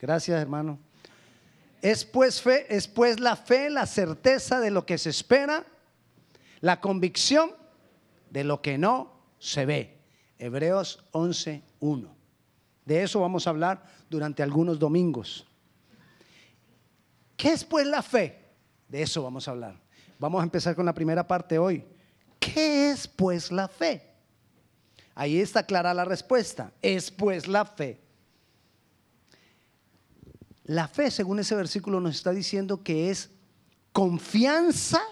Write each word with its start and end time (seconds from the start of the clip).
Gracias, 0.00 0.40
hermano. 0.40 0.78
Es 1.82 2.04
pues 2.04 2.40
fe, 2.40 2.66
es 2.74 2.88
pues 2.88 3.20
la 3.20 3.36
fe, 3.36 3.70
la 3.70 3.86
certeza 3.86 4.60
de 4.60 4.70
lo 4.70 4.86
que 4.86 4.98
se 4.98 5.10
espera, 5.10 5.64
la 6.60 6.80
convicción 6.80 7.52
de 8.30 8.44
lo 8.44 8.62
que 8.62 8.78
no 8.78 9.12
se 9.38 9.66
ve. 9.66 9.98
Hebreos 10.38 11.04
11:1. 11.12 12.08
De 12.84 13.02
eso 13.02 13.20
vamos 13.20 13.46
a 13.46 13.50
hablar 13.50 13.84
durante 14.08 14.42
algunos 14.42 14.78
domingos. 14.78 15.46
¿Qué 17.36 17.52
es 17.52 17.64
pues 17.64 17.86
la 17.86 18.02
fe? 18.02 18.38
De 18.88 19.02
eso 19.02 19.22
vamos 19.22 19.46
a 19.48 19.50
hablar. 19.52 19.76
Vamos 20.18 20.40
a 20.40 20.44
empezar 20.44 20.74
con 20.74 20.84
la 20.84 20.94
primera 20.94 21.26
parte 21.26 21.58
hoy. 21.58 21.84
¿Qué 22.38 22.90
es 22.90 23.06
pues 23.06 23.52
la 23.52 23.68
fe? 23.68 24.02
Ahí 25.14 25.40
está 25.40 25.62
clara 25.62 25.94
la 25.94 26.04
respuesta. 26.04 26.72
Es 26.82 27.10
pues 27.10 27.46
la 27.46 27.64
fe. 27.64 28.00
La 30.70 30.86
fe, 30.86 31.10
según 31.10 31.40
ese 31.40 31.56
versículo, 31.56 31.98
nos 31.98 32.14
está 32.14 32.30
diciendo 32.30 32.84
que 32.84 33.10
es 33.10 33.28
confianza 33.92 35.02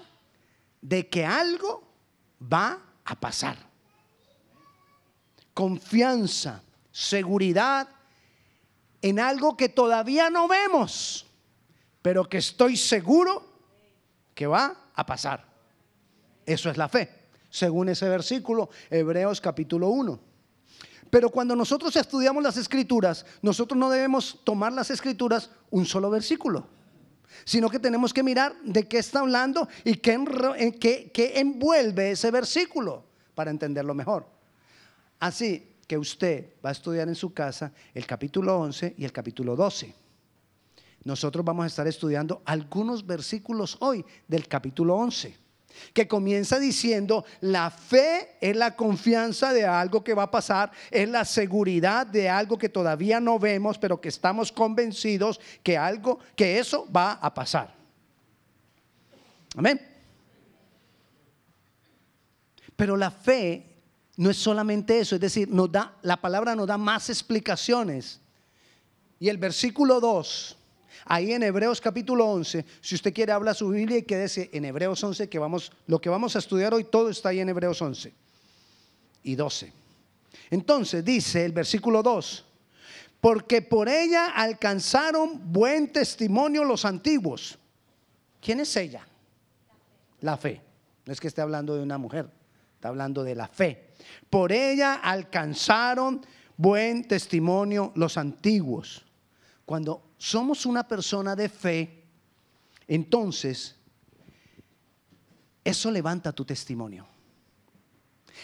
de 0.81 1.09
que 1.09 1.27
algo 1.27 1.83
va 2.41 2.79
a 3.05 3.19
pasar. 3.19 3.57
Confianza, 5.55 6.63
seguridad 6.93 7.89
en 9.03 9.19
algo 9.19 9.57
que 9.57 9.69
todavía 9.69 10.31
no 10.31 10.47
vemos, 10.47 11.27
pero 12.03 12.29
que 12.29 12.39
estoy 12.39 12.77
seguro 12.77 13.45
que 14.37 14.47
va 14.47 14.91
a 14.95 15.07
pasar. 15.07 15.45
Eso 16.47 16.71
es 16.71 16.77
la 16.77 16.89
fe, 16.89 17.13
según 17.51 17.89
ese 17.89 18.09
versículo, 18.09 18.71
Hebreos 18.91 19.41
capítulo 19.41 19.89
1. 19.89 20.28
Pero 21.11 21.31
cuando 21.31 21.57
nosotros 21.57 21.95
estudiamos 21.97 22.43
las 22.43 22.57
escrituras, 22.57 23.25
nosotros 23.41 23.79
no 23.79 23.91
debemos 23.91 24.41
tomar 24.45 24.73
las 24.73 24.91
escrituras 24.91 25.51
un 25.71 25.87
solo 25.87 26.11
versículo, 26.11 26.67
sino 27.45 27.71
que 27.71 27.79
tenemos 27.79 28.13
que 28.13 28.23
mirar 28.23 28.55
de 28.63 28.87
qué 28.87 28.99
está 28.99 29.21
hablando 29.21 29.69
y 29.85 29.95
qué, 29.95 31.11
qué 31.13 31.33
envuelve 31.41 32.11
ese 32.11 32.31
versículo 32.31 33.05
para 33.35 33.51
entenderlo 33.51 33.95
mejor. 33.95 34.27
Así 35.19 35.77
que 35.87 35.97
usted 35.97 36.53
va 36.65 36.71
a 36.71 36.73
estudiar 36.73 37.09
en 37.09 37.15
su 37.15 37.33
casa 37.33 37.73
el 37.95 38.07
capítulo 38.07 38.59
11 38.59 38.95
y 38.99 39.05
el 39.05 39.13
capítulo 39.13 39.57
12. 39.57 39.95
Nosotros 41.05 41.45
vamos 41.45 41.65
a 41.65 41.69
estar 41.69 41.87
estudiando 41.87 42.43
algunos 42.45 43.07
versículos 43.07 43.79
hoy 43.81 44.05
del 44.27 44.47
capítulo 44.47 44.97
11 44.97 45.48
que 45.93 46.09
comienza 46.09 46.59
diciendo, 46.59 47.25
la 47.41 47.71
fe 47.71 48.37
es 48.41 48.57
la 48.57 48.77
confianza 48.77 49.53
de 49.53 49.65
algo 49.65 50.03
que 50.03 50.15
va 50.15 50.25
a 50.25 50.31
pasar, 50.31 50.71
es 50.91 51.09
la 51.09 51.25
seguridad 51.25 52.07
de 52.07 52.29
algo 52.29 52.59
que 52.59 52.69
todavía 52.69 53.21
no 53.21 53.39
vemos, 53.39 53.79
pero 53.79 54.01
que 54.01 54.09
estamos 54.09 54.53
convencidos 54.53 55.41
que 55.63 55.77
algo, 55.77 56.19
que 56.37 56.59
eso 56.59 56.87
va 56.91 57.13
a 57.13 57.33
pasar. 57.33 57.75
Amén. 59.57 59.81
Pero 62.77 62.97
la 62.97 63.11
fe 63.11 63.67
no 64.17 64.31
es 64.31 64.37
solamente 64.37 64.99
eso, 64.99 65.15
es 65.15 65.21
decir, 65.21 65.49
nos 65.49 65.71
da, 65.71 65.97
la 66.03 66.17
palabra 66.21 66.55
nos 66.55 66.67
da 66.67 66.79
más 66.79 67.09
explicaciones. 67.09 68.21
Y 69.21 69.29
el 69.29 69.39
versículo 69.39 70.01
2 70.01 70.58
Ahí 71.11 71.33
en 71.33 71.43
Hebreos 71.43 71.81
capítulo 71.81 72.27
11, 72.27 72.67
si 72.83 72.95
usted 72.95 73.15
quiere 73.15 73.33
habla 73.33 73.55
su 73.55 73.71
Biblia 73.71 73.97
y 73.97 74.03
quédese 74.03 74.51
en 74.53 74.67
Hebreos 74.67 75.03
11, 75.03 75.27
que 75.31 75.39
vamos, 75.39 75.73
lo 75.87 75.99
que 76.03 76.11
vamos 76.11 76.37
a 76.37 76.39
estudiar 76.39 76.75
hoy, 76.75 76.85
todo 76.85 77.09
está 77.09 77.31
ahí 77.31 77.41
en 77.41 77.49
Hebreos 77.49 77.81
11 77.81 78.13
y 79.23 79.35
12. 79.35 79.73
Entonces 80.51 81.03
dice 81.03 81.47
el 81.47 81.53
versículo 81.53 82.03
2, 82.03 82.45
porque 83.23 83.63
por 83.63 83.89
ella 83.89 84.27
alcanzaron 84.27 85.51
buen 85.51 85.95
testimonio 85.95 86.63
los 86.63 86.85
antiguos. 86.85 87.59
¿Quién 88.43 88.61
es 88.61 88.77
ella? 88.77 89.07
La 90.21 90.37
fe. 90.37 90.61
No 91.07 91.13
es 91.15 91.21
que 91.21 91.29
esté 91.29 91.41
hablando 91.41 91.75
de 91.75 91.83
una 91.83 91.97
mujer, 91.97 92.29
está 92.75 92.89
hablando 92.89 93.25
de 93.25 93.35
la 93.35 93.49
fe. 93.49 93.93
Por 94.29 94.53
ella 94.53 94.97
alcanzaron 94.97 96.21
buen 96.59 97.09
testimonio 97.09 97.93
los 97.95 98.19
antiguos. 98.19 99.07
Cuando 99.65 100.08
somos 100.19 100.67
una 100.67 100.87
persona 100.87 101.35
de 101.35 101.49
fe, 101.49 102.05
entonces 102.87 103.77
eso 105.65 105.91
levanta 105.91 106.33
tu 106.33 106.45
testimonio. 106.45 107.07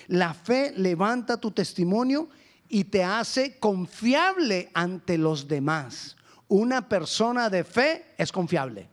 La 0.09 0.35
fe 0.35 0.73
levanta 0.77 1.37
tu 1.37 1.51
testimonio 1.51 2.29
y 2.69 2.85
te 2.85 3.03
hace 3.03 3.59
confiable 3.59 4.71
ante 4.75 5.19
los 5.19 5.49
demás. 5.49 6.17
Una 6.49 6.89
persona 6.89 7.51
de 7.51 7.65
fe 7.65 8.15
es 8.19 8.31
confiable. 8.31 8.89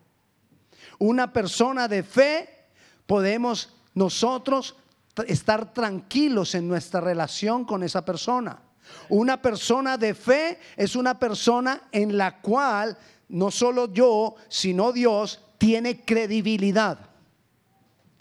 Una 0.99 1.31
persona 1.31 1.87
de 1.87 2.03
fe 2.03 2.67
podemos 3.05 3.73
nosotros 3.93 4.75
estar 5.27 5.73
tranquilos 5.73 6.55
en 6.55 6.67
nuestra 6.67 7.01
relación 7.01 7.65
con 7.65 7.83
esa 7.83 8.05
persona. 8.05 8.59
Una 9.09 9.41
persona 9.41 9.97
de 9.97 10.13
fe 10.13 10.59
es 10.75 10.95
una 10.95 11.17
persona 11.17 11.83
en 11.91 12.17
la 12.17 12.41
cual 12.41 12.97
no 13.29 13.51
solo 13.51 13.91
yo, 13.91 14.35
sino 14.49 14.91
Dios 14.91 15.41
tiene 15.57 16.01
credibilidad. 16.01 17.09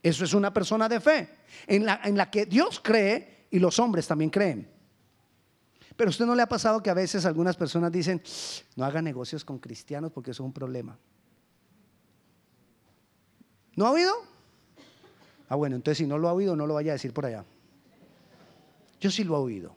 Eso 0.03 0.25
es 0.25 0.35
una 0.35 0.53
persona 0.53 0.89
de 0.89 1.01
fe, 1.01 1.29
en 1.67 1.85
la, 1.85 2.01
en 2.05 2.17
la 2.17 2.31
que 2.31 2.47
Dios 2.47 2.81
cree 2.83 3.47
y 3.51 3.59
los 3.59 3.79
hombres 3.79 4.07
también 4.07 4.31
creen. 4.31 4.69
Pero 5.97 6.09
a 6.09 6.13
usted 6.13 6.25
no 6.25 6.35
le 6.35 6.43
ha 6.43 6.49
pasado 6.49 6.83
que 6.83 6.89
a 6.89 6.95
veces 6.95 7.27
algunas 7.27 7.57
personas 7.57 7.93
dicen, 7.93 8.23
no 8.77 8.85
haga 8.85 9.03
negocios 9.03 9.45
con 9.45 9.59
cristianos 9.59 10.11
porque 10.13 10.31
eso 10.31 10.43
es 10.43 10.47
un 10.47 10.53
problema. 10.53 10.99
¿No 13.77 13.87
ha 13.87 13.91
oído? 13.91 14.15
Ah, 15.49 15.57
bueno, 15.57 15.77
entonces 15.77 15.99
si 15.99 16.07
no 16.07 16.17
lo 16.17 16.29
ha 16.29 16.33
oído, 16.33 16.57
no 16.57 16.67
lo 16.67 16.75
vaya 16.75 16.93
a 16.93 16.95
decir 16.95 17.13
por 17.13 17.27
allá. 17.27 17.45
Yo 19.01 19.11
sí 19.11 19.25
lo 19.25 19.35
he 19.37 19.39
oído. 19.39 19.77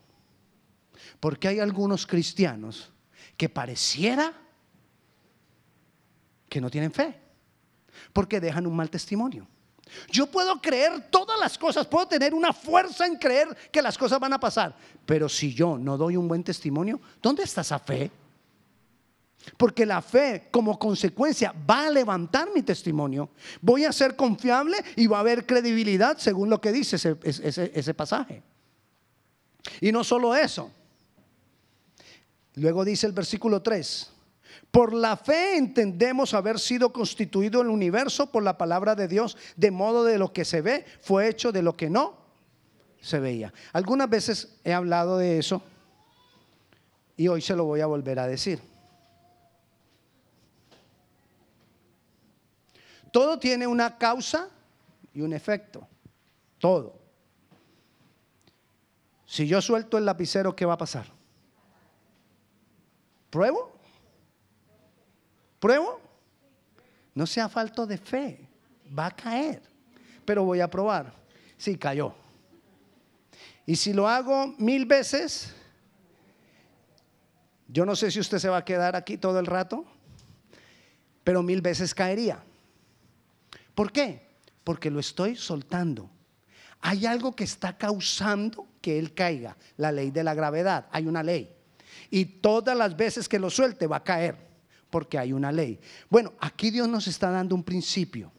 Porque 1.19 1.47
hay 1.47 1.59
algunos 1.59 2.05
cristianos 2.05 2.91
que 3.37 3.49
pareciera 3.49 4.33
que 6.49 6.61
no 6.61 6.69
tienen 6.69 6.91
fe, 6.91 7.19
porque 8.11 8.39
dejan 8.39 8.67
un 8.67 8.75
mal 8.75 8.89
testimonio. 8.89 9.47
Yo 10.09 10.27
puedo 10.27 10.61
creer 10.61 11.09
todas 11.09 11.39
las 11.39 11.57
cosas, 11.57 11.87
puedo 11.87 12.07
tener 12.07 12.33
una 12.33 12.53
fuerza 12.53 13.05
en 13.05 13.17
creer 13.17 13.55
que 13.71 13.81
las 13.81 13.97
cosas 13.97 14.19
van 14.19 14.33
a 14.33 14.39
pasar, 14.39 14.75
pero 15.05 15.27
si 15.27 15.53
yo 15.53 15.77
no 15.77 15.97
doy 15.97 16.15
un 16.15 16.27
buen 16.27 16.43
testimonio, 16.43 17.01
¿dónde 17.21 17.43
está 17.43 17.61
esa 17.61 17.79
fe? 17.79 18.11
Porque 19.57 19.85
la 19.85 20.01
fe 20.01 20.47
como 20.51 20.79
consecuencia 20.79 21.53
va 21.69 21.87
a 21.87 21.89
levantar 21.89 22.47
mi 22.55 22.61
testimonio. 22.61 23.29
Voy 23.61 23.83
a 23.83 23.91
ser 23.91 24.15
confiable 24.15 24.77
y 24.95 25.07
va 25.07 25.17
a 25.17 25.19
haber 25.19 25.45
credibilidad 25.45 26.17
según 26.17 26.49
lo 26.49 26.61
que 26.61 26.71
dice 26.71 26.95
ese, 26.95 27.17
ese 27.73 27.93
pasaje. 27.93 28.41
Y 29.81 29.91
no 29.91 30.03
solo 30.03 30.33
eso, 30.33 30.71
Luego 32.55 32.85
dice 32.85 33.07
el 33.07 33.13
versículo 33.13 33.61
3. 33.61 34.11
Por 34.71 34.93
la 34.93 35.17
fe 35.17 35.57
entendemos 35.57 36.33
haber 36.33 36.59
sido 36.59 36.91
constituido 36.91 37.61
el 37.61 37.67
universo 37.67 38.31
por 38.31 38.43
la 38.43 38.57
palabra 38.57 38.95
de 38.95 39.07
Dios, 39.07 39.37
de 39.55 39.71
modo 39.71 40.03
de 40.03 40.17
lo 40.17 40.33
que 40.33 40.45
se 40.45 40.61
ve 40.61 40.85
fue 41.01 41.27
hecho 41.27 41.51
de 41.51 41.61
lo 41.61 41.75
que 41.75 41.89
no 41.89 42.17
se 43.01 43.19
veía. 43.19 43.53
Algunas 43.71 44.09
veces 44.09 44.55
he 44.63 44.73
hablado 44.73 45.17
de 45.17 45.37
eso 45.37 45.61
y 47.17 47.27
hoy 47.27 47.41
se 47.41 47.55
lo 47.55 47.65
voy 47.65 47.81
a 47.81 47.85
volver 47.85 48.19
a 48.19 48.27
decir. 48.27 48.59
Todo 53.11 53.37
tiene 53.37 53.67
una 53.67 53.97
causa 53.97 54.49
y 55.13 55.21
un 55.21 55.33
efecto. 55.33 55.87
Todo. 56.57 56.99
Si 59.25 59.45
yo 59.47 59.61
suelto 59.61 59.97
el 59.97 60.05
lapicero, 60.05 60.55
¿qué 60.55 60.65
va 60.65 60.73
a 60.73 60.77
pasar? 60.77 61.05
¿Pruebo? 63.33 63.71
¿Pruebo? 65.59 65.99
No 67.15 67.25
sea 67.25 67.49
falto 67.49 67.87
de 67.87 67.97
fe. 67.97 68.47
Va 68.95 69.07
a 69.07 69.15
caer. 69.15 69.59
Pero 70.23 70.43
voy 70.43 70.59
a 70.59 70.69
probar. 70.69 71.11
Sí, 71.57 71.75
cayó. 71.75 72.13
Y 73.65 73.75
si 73.75 73.91
lo 73.91 74.07
hago 74.07 74.53
mil 74.59 74.85
veces, 74.85 75.51
yo 77.67 77.87
no 77.87 77.95
sé 77.95 78.11
si 78.11 78.19
usted 78.19 78.37
se 78.37 78.49
va 78.49 78.57
a 78.57 78.65
quedar 78.65 78.95
aquí 78.95 79.17
todo 79.17 79.39
el 79.39 79.47
rato, 79.47 79.83
pero 81.23 81.41
mil 81.41 81.63
veces 81.63 81.95
caería. 81.95 82.37
¿Por 83.73 83.91
qué? 83.91 84.27
Porque 84.63 84.91
lo 84.91 84.99
estoy 84.99 85.35
soltando. 85.37 86.07
Hay 86.81 87.07
algo 87.07 87.35
que 87.35 87.45
está 87.45 87.79
causando 87.79 88.67
que 88.79 88.99
él 88.99 89.15
caiga. 89.15 89.57
La 89.77 89.91
ley 89.91 90.11
de 90.11 90.23
la 90.23 90.35
gravedad. 90.35 90.85
Hay 90.91 91.07
una 91.07 91.23
ley 91.23 91.62
y 92.09 92.25
todas 92.25 92.77
las 92.77 92.95
veces 92.95 93.27
que 93.27 93.39
lo 93.39 93.49
suelte 93.49 93.87
va 93.87 93.97
a 93.97 94.03
caer, 94.03 94.35
porque 94.89 95.17
hay 95.17 95.33
una 95.33 95.51
ley. 95.51 95.79
Bueno, 96.09 96.33
aquí 96.39 96.71
Dios 96.71 96.87
nos 96.87 97.07
está 97.07 97.31
dando 97.31 97.55
un 97.55 97.63
principio 97.63 98.31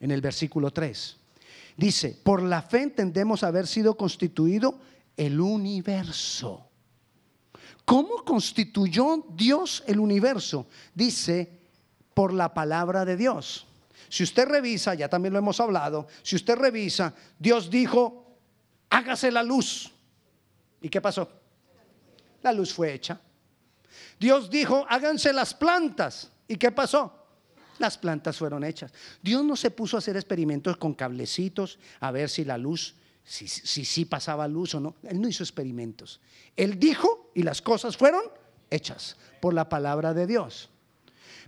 en 0.00 0.10
el 0.10 0.20
versículo 0.20 0.70
3. 0.70 1.16
Dice, 1.76 2.18
por 2.22 2.42
la 2.42 2.62
fe 2.62 2.82
entendemos 2.82 3.42
haber 3.42 3.66
sido 3.66 3.96
constituido 3.96 4.78
el 5.16 5.40
universo. 5.40 6.68
¿Cómo 7.84 8.24
constituyó 8.24 9.24
Dios 9.36 9.84
el 9.86 10.00
universo? 10.00 10.66
Dice, 10.94 11.56
por 12.14 12.32
la 12.32 12.54
palabra 12.54 13.04
de 13.04 13.16
Dios. 13.16 13.66
Si 14.08 14.22
usted 14.22 14.48
revisa, 14.48 14.94
ya 14.94 15.08
también 15.08 15.32
lo 15.32 15.38
hemos 15.38 15.60
hablado, 15.60 16.06
si 16.22 16.36
usted 16.36 16.56
revisa, 16.56 17.14
Dios 17.38 17.70
dijo, 17.70 18.38
hágase 18.90 19.30
la 19.30 19.42
luz. 19.42 19.92
¿Y 20.80 20.88
qué 20.88 21.00
pasó? 21.00 21.28
La 22.42 22.52
luz 22.52 22.72
fue 22.72 22.92
hecha. 22.92 23.20
Dios 24.18 24.50
dijo, 24.50 24.86
háganse 24.88 25.32
las 25.32 25.54
plantas. 25.54 26.30
¿Y 26.48 26.56
qué 26.56 26.70
pasó? 26.70 27.12
Las 27.78 27.98
plantas 27.98 28.36
fueron 28.36 28.64
hechas. 28.64 28.92
Dios 29.22 29.44
no 29.44 29.56
se 29.56 29.70
puso 29.70 29.96
a 29.96 29.98
hacer 29.98 30.16
experimentos 30.16 30.76
con 30.76 30.94
cablecitos 30.94 31.78
a 32.00 32.10
ver 32.10 32.28
si 32.30 32.44
la 32.44 32.56
luz, 32.56 32.94
si 33.24 33.46
sí 33.48 34.04
pasaba 34.04 34.48
luz 34.48 34.74
o 34.74 34.80
no. 34.80 34.96
Él 35.02 35.20
no 35.20 35.28
hizo 35.28 35.42
experimentos. 35.42 36.20
Él 36.56 36.78
dijo 36.78 37.30
y 37.34 37.42
las 37.42 37.60
cosas 37.60 37.96
fueron 37.96 38.22
hechas 38.70 39.16
por 39.40 39.52
la 39.52 39.68
palabra 39.68 40.14
de 40.14 40.26
Dios. 40.26 40.70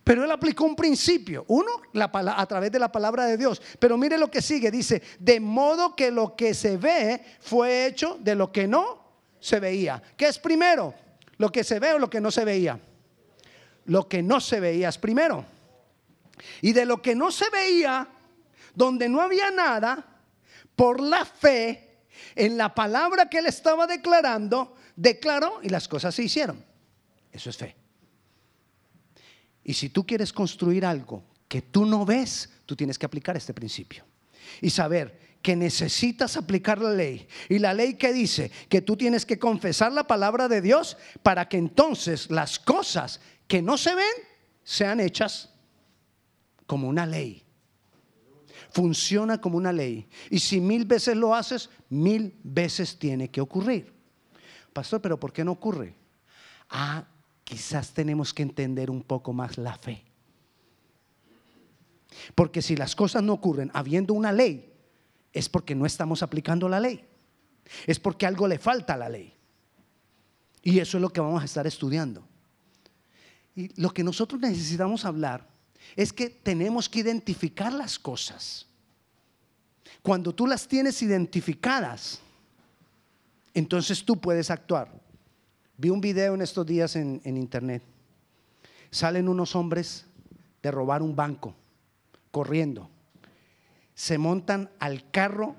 Pero 0.04 0.24
él 0.24 0.30
aplicó 0.30 0.64
un 0.64 0.76
principio, 0.76 1.44
uno 1.48 1.70
a 1.94 2.46
través 2.46 2.72
de 2.72 2.78
la 2.78 2.90
palabra 2.90 3.26
de 3.26 3.36
Dios. 3.36 3.60
Pero 3.78 3.98
mire 3.98 4.16
lo 4.16 4.30
que 4.30 4.40
sigue, 4.40 4.70
dice, 4.70 5.02
de 5.18 5.40
modo 5.40 5.94
que 5.94 6.10
lo 6.10 6.34
que 6.34 6.54
se 6.54 6.76
ve 6.76 7.22
fue 7.40 7.86
hecho 7.86 8.16
de 8.20 8.34
lo 8.34 8.50
que 8.52 8.66
no 8.66 9.07
se 9.40 9.60
veía. 9.60 10.02
¿Qué 10.16 10.28
es 10.28 10.38
primero? 10.38 10.94
¿Lo 11.36 11.50
que 11.50 11.64
se 11.64 11.78
ve 11.78 11.92
o 11.92 11.98
lo 11.98 12.10
que 12.10 12.20
no 12.20 12.30
se 12.30 12.44
veía? 12.44 12.78
Lo 13.86 14.08
que 14.08 14.22
no 14.22 14.40
se 14.40 14.60
veía 14.60 14.88
es 14.88 14.98
primero. 14.98 15.44
Y 16.60 16.72
de 16.72 16.84
lo 16.84 17.00
que 17.00 17.14
no 17.14 17.30
se 17.30 17.48
veía, 17.50 18.08
donde 18.74 19.08
no 19.08 19.20
había 19.20 19.50
nada, 19.50 20.04
por 20.76 21.00
la 21.00 21.24
fe 21.24 22.02
en 22.34 22.56
la 22.56 22.74
palabra 22.74 23.28
que 23.28 23.38
él 23.38 23.46
estaba 23.46 23.86
declarando, 23.86 24.76
declaró 24.94 25.60
y 25.62 25.68
las 25.68 25.88
cosas 25.88 26.14
se 26.14 26.24
hicieron. 26.24 26.64
Eso 27.32 27.50
es 27.50 27.56
fe. 27.56 27.76
Y 29.64 29.74
si 29.74 29.90
tú 29.90 30.06
quieres 30.06 30.32
construir 30.32 30.84
algo 30.84 31.24
que 31.46 31.62
tú 31.62 31.84
no 31.84 32.04
ves, 32.04 32.50
tú 32.66 32.76
tienes 32.76 32.98
que 32.98 33.06
aplicar 33.06 33.36
este 33.36 33.54
principio. 33.54 34.04
Y 34.60 34.70
saber 34.70 35.27
que 35.42 35.56
necesitas 35.56 36.36
aplicar 36.36 36.78
la 36.80 36.90
ley. 36.90 37.28
Y 37.48 37.58
la 37.58 37.74
ley 37.74 37.94
que 37.94 38.12
dice 38.12 38.50
que 38.68 38.82
tú 38.82 38.96
tienes 38.96 39.24
que 39.24 39.38
confesar 39.38 39.92
la 39.92 40.06
palabra 40.06 40.48
de 40.48 40.60
Dios 40.60 40.96
para 41.22 41.48
que 41.48 41.56
entonces 41.56 42.30
las 42.30 42.58
cosas 42.58 43.20
que 43.46 43.62
no 43.62 43.78
se 43.78 43.94
ven 43.94 44.14
sean 44.62 45.00
hechas 45.00 45.50
como 46.66 46.88
una 46.88 47.06
ley. 47.06 47.44
Funciona 48.70 49.40
como 49.40 49.56
una 49.56 49.72
ley. 49.72 50.06
Y 50.30 50.38
si 50.40 50.60
mil 50.60 50.84
veces 50.84 51.16
lo 51.16 51.34
haces, 51.34 51.70
mil 51.88 52.38
veces 52.42 52.98
tiene 52.98 53.30
que 53.30 53.40
ocurrir. 53.40 53.94
Pastor, 54.72 55.00
pero 55.00 55.18
¿por 55.18 55.32
qué 55.32 55.44
no 55.44 55.52
ocurre? 55.52 55.94
Ah, 56.68 57.06
quizás 57.44 57.94
tenemos 57.94 58.34
que 58.34 58.42
entender 58.42 58.90
un 58.90 59.02
poco 59.02 59.32
más 59.32 59.56
la 59.56 59.76
fe. 59.78 60.04
Porque 62.34 62.60
si 62.60 62.76
las 62.76 62.94
cosas 62.94 63.22
no 63.22 63.32
ocurren 63.32 63.70
habiendo 63.72 64.12
una 64.12 64.32
ley, 64.32 64.67
es 65.38 65.48
porque 65.48 65.76
no 65.76 65.86
estamos 65.86 66.24
aplicando 66.24 66.68
la 66.68 66.80
ley. 66.80 67.04
Es 67.86 68.00
porque 68.00 68.26
algo 68.26 68.48
le 68.48 68.58
falta 68.58 68.94
a 68.94 68.96
la 68.96 69.08
ley. 69.08 69.32
Y 70.64 70.80
eso 70.80 70.98
es 70.98 71.02
lo 71.02 71.10
que 71.10 71.20
vamos 71.20 71.40
a 71.40 71.44
estar 71.44 71.64
estudiando. 71.64 72.26
Y 73.54 73.80
lo 73.80 73.90
que 73.90 74.02
nosotros 74.02 74.40
necesitamos 74.40 75.04
hablar 75.04 75.46
es 75.94 76.12
que 76.12 76.28
tenemos 76.28 76.88
que 76.88 76.98
identificar 76.98 77.72
las 77.72 78.00
cosas. 78.00 78.66
Cuando 80.02 80.34
tú 80.34 80.44
las 80.44 80.66
tienes 80.66 81.00
identificadas, 81.02 82.20
entonces 83.54 84.04
tú 84.04 84.16
puedes 84.16 84.50
actuar. 84.50 84.90
Vi 85.76 85.88
un 85.88 86.00
video 86.00 86.34
en 86.34 86.42
estos 86.42 86.66
días 86.66 86.96
en, 86.96 87.20
internet. 87.24 87.84
Salen 88.90 89.28
unos 89.28 89.54
hombres 89.54 90.04
de 90.62 90.70
robar 90.72 91.00
un 91.00 91.14
banco, 91.14 91.54
corriendo. 92.32 92.90
Se 93.98 94.16
montan 94.16 94.70
al 94.78 95.10
carro 95.10 95.56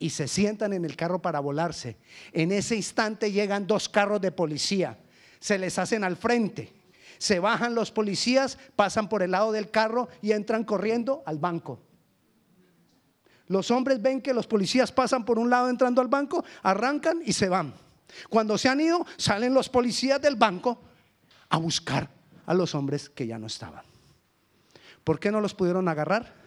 y 0.00 0.10
se 0.10 0.26
sientan 0.26 0.72
en 0.72 0.84
el 0.84 0.96
carro 0.96 1.22
para 1.22 1.38
volarse. 1.38 1.96
En 2.32 2.50
ese 2.50 2.74
instante 2.74 3.30
llegan 3.30 3.68
dos 3.68 3.88
carros 3.88 4.20
de 4.20 4.32
policía. 4.32 4.98
Se 5.38 5.56
les 5.56 5.78
hacen 5.78 6.02
al 6.02 6.16
frente. 6.16 6.72
Se 7.18 7.38
bajan 7.38 7.76
los 7.76 7.92
policías, 7.92 8.58
pasan 8.74 9.08
por 9.08 9.22
el 9.22 9.30
lado 9.30 9.52
del 9.52 9.70
carro 9.70 10.08
y 10.20 10.32
entran 10.32 10.64
corriendo 10.64 11.22
al 11.26 11.38
banco. 11.38 11.78
Los 13.46 13.70
hombres 13.70 14.02
ven 14.02 14.20
que 14.20 14.34
los 14.34 14.48
policías 14.48 14.90
pasan 14.90 15.24
por 15.24 15.38
un 15.38 15.48
lado 15.48 15.68
entrando 15.68 16.00
al 16.00 16.08
banco, 16.08 16.44
arrancan 16.64 17.22
y 17.24 17.34
se 17.34 17.48
van. 17.48 17.72
Cuando 18.28 18.58
se 18.58 18.68
han 18.68 18.80
ido, 18.80 19.06
salen 19.16 19.54
los 19.54 19.68
policías 19.68 20.20
del 20.20 20.34
banco 20.34 20.80
a 21.50 21.56
buscar 21.58 22.10
a 22.46 22.52
los 22.52 22.74
hombres 22.74 23.08
que 23.08 23.28
ya 23.28 23.38
no 23.38 23.46
estaban. 23.46 23.84
¿Por 25.04 25.20
qué 25.20 25.30
no 25.30 25.40
los 25.40 25.54
pudieron 25.54 25.86
agarrar? 25.86 26.45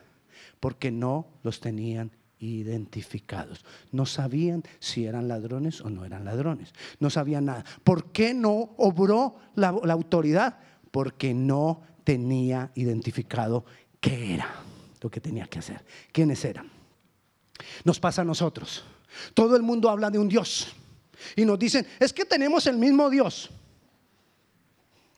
Porque 0.59 0.91
no 0.91 1.27
los 1.44 1.59
tenían 1.59 2.11
identificados. 2.39 3.65
No 3.91 4.06
sabían 4.06 4.63
si 4.79 5.06
eran 5.06 5.27
ladrones 5.27 5.81
o 5.81 5.89
no 5.89 6.06
eran 6.06 6.25
ladrones. 6.25 6.73
No 7.00 7.09
sabían 7.09 7.45
nada. 7.45 7.65
¿Por 7.83 8.11
qué 8.11 8.33
no 8.33 8.71
obró 8.77 9.35
la, 9.56 9.69
autoridad? 9.69 10.57
Porque 10.91 11.33
no 11.33 11.81
tenía 12.03 12.71
identificado 12.75 13.65
qué 14.00 14.35
era 14.35 14.50
lo 15.01 15.09
que 15.09 15.21
tenía 15.21 15.45
que 15.47 15.59
hacer. 15.59 15.83
¿Quiénes 16.11 16.44
eran? 16.45 16.69
Nos 17.83 18.00
pasa 18.00 18.21
a 18.21 18.25
nosotros. 18.25 18.83
Todo 19.33 19.56
el 19.56 19.61
mundo 19.61 19.89
habla 19.89 20.09
de 20.09 20.19
un 20.19 20.29
Dios. 20.29 20.73
Y 21.35 21.44
nos 21.44 21.59
dicen, 21.59 21.85
es 22.00 22.13
que 22.13 22.23
tenemos 22.25 22.65
el 22.67 22.77
mismo 22.77 23.09
Dios. 23.09 23.50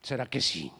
¿Será 0.01 0.25
que 0.25 0.41
sí? 0.41 0.71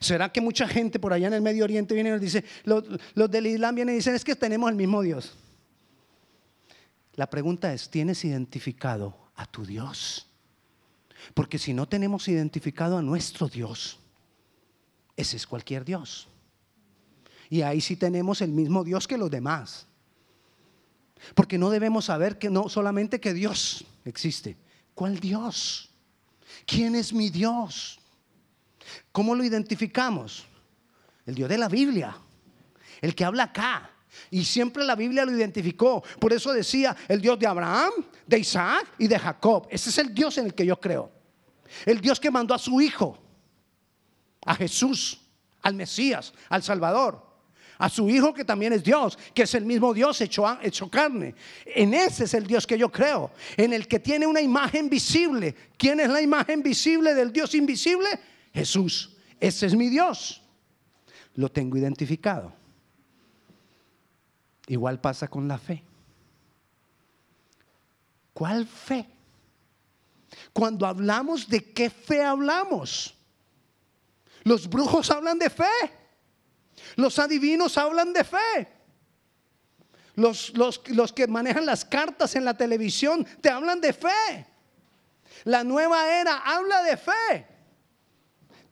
¿Será 0.00 0.32
que 0.32 0.40
mucha 0.40 0.66
gente 0.66 0.98
por 0.98 1.12
allá 1.12 1.28
en 1.28 1.34
el 1.34 1.42
Medio 1.42 1.64
Oriente 1.64 1.94
viene 1.94 2.10
y 2.10 2.12
nos 2.12 2.20
dice, 2.20 2.44
los, 2.64 2.84
del 3.30 3.46
Islam 3.46 3.74
vienen 3.74 3.94
y 3.94 3.98
dicen, 3.98 4.14
es 4.14 4.24
que 4.24 4.36
tenemos 4.36 4.70
el 4.70 4.76
mismo 4.76 5.02
Dios? 5.02 5.34
La 7.14 7.28
pregunta 7.28 7.72
es, 7.72 7.88
¿tienes 7.88 8.24
identificado 8.24 9.16
a 9.36 9.46
tu 9.46 9.64
Dios? 9.64 10.26
Porque 11.32 11.58
si 11.58 11.72
no 11.72 11.86
tenemos 11.86 12.28
identificado 12.28 12.98
a 12.98 13.02
nuestro 13.02 13.48
Dios, 13.48 13.98
ese 15.16 15.36
es 15.36 15.46
cualquier 15.46 15.84
Dios. 15.84 16.28
Y 17.48 17.62
ahí 17.62 17.80
sí 17.80 17.96
tenemos 17.96 18.40
el 18.40 18.50
mismo 18.50 18.84
Dios 18.84 19.06
que 19.06 19.16
los 19.16 19.30
demás. 19.30 19.86
Porque 21.34 21.56
no 21.56 21.70
debemos 21.70 22.06
saber 22.06 22.38
que 22.38 22.50
no 22.50 22.68
solamente 22.68 23.20
que 23.20 23.32
Dios 23.32 23.84
existe. 24.04 24.56
¿Cuál 24.94 25.20
Dios? 25.20 25.90
¿Quién 26.66 26.94
es 26.94 27.12
mi 27.12 27.30
Dios? 27.30 28.00
¿Cómo 29.12 29.34
lo 29.34 29.44
identificamos? 29.44 30.46
El 31.26 31.34
Dios 31.34 31.48
de 31.48 31.58
la 31.58 31.68
Biblia, 31.68 32.16
el 33.00 33.14
que 33.14 33.24
habla 33.24 33.44
acá. 33.44 33.90
Y 34.30 34.44
siempre 34.44 34.84
la 34.84 34.94
Biblia 34.94 35.24
lo 35.24 35.32
identificó. 35.32 36.02
Por 36.20 36.32
eso 36.32 36.52
decía 36.52 36.96
el 37.08 37.20
Dios 37.20 37.38
de 37.38 37.46
Abraham, 37.46 37.92
de 38.26 38.38
Isaac 38.38 38.86
y 38.98 39.08
de 39.08 39.18
Jacob. 39.18 39.66
Ese 39.70 39.90
es 39.90 39.98
el 39.98 40.14
Dios 40.14 40.38
en 40.38 40.46
el 40.46 40.54
que 40.54 40.64
yo 40.64 40.78
creo. 40.78 41.10
El 41.84 42.00
Dios 42.00 42.20
que 42.20 42.30
mandó 42.30 42.54
a 42.54 42.58
su 42.58 42.80
Hijo, 42.80 43.18
a 44.44 44.54
Jesús, 44.54 45.20
al 45.62 45.74
Mesías, 45.74 46.32
al 46.48 46.62
Salvador 46.62 47.34
a 47.78 47.88
su 47.88 48.08
Hijo 48.08 48.32
que 48.32 48.44
también 48.44 48.72
es 48.72 48.84
Dios, 48.84 49.18
que 49.34 49.42
es 49.42 49.54
el 49.54 49.64
mismo 49.64 49.92
Dios 49.92 50.20
hecho, 50.20 50.46
hecho 50.62 50.88
carne. 50.88 51.34
En 51.66 51.94
ese 51.94 52.24
es 52.24 52.34
el 52.34 52.46
Dios 52.46 52.66
que 52.66 52.78
yo 52.78 52.90
creo, 52.90 53.30
en 53.56 53.72
el 53.72 53.88
que 53.88 53.98
tiene 53.98 54.26
una 54.26 54.40
imagen 54.40 54.88
visible. 54.88 55.54
¿Quién 55.76 56.00
es 56.00 56.08
la 56.08 56.20
imagen 56.20 56.62
visible 56.62 57.14
del 57.14 57.32
Dios 57.32 57.54
invisible? 57.54 58.08
Jesús. 58.54 59.10
Ese 59.40 59.66
es 59.66 59.74
mi 59.74 59.88
Dios. 59.88 60.40
Lo 61.34 61.50
tengo 61.50 61.76
identificado. 61.76 62.52
Igual 64.68 65.00
pasa 65.00 65.28
con 65.28 65.48
la 65.48 65.58
fe. 65.58 65.82
¿Cuál 68.32 68.66
fe? 68.66 69.06
Cuando 70.52 70.86
hablamos 70.86 71.48
de 71.48 71.72
qué 71.72 71.90
fe 71.90 72.22
hablamos. 72.22 73.14
Los 74.44 74.68
brujos 74.68 75.10
hablan 75.10 75.38
de 75.38 75.50
fe. 75.50 75.64
Los 76.96 77.18
adivinos 77.18 77.76
hablan 77.76 78.12
de 78.12 78.24
fe. 78.24 78.68
Los, 80.16 80.56
los, 80.56 81.12
que 81.12 81.26
manejan 81.26 81.66
las 81.66 81.84
cartas 81.84 82.36
en 82.36 82.44
la 82.44 82.56
televisión 82.56 83.26
te 83.40 83.50
hablan 83.50 83.80
de 83.80 83.92
fe. 83.92 84.46
La 85.44 85.64
nueva 85.64 86.08
era 86.08 86.38
habla 86.38 86.82
de 86.84 86.96
fe. 86.96 87.53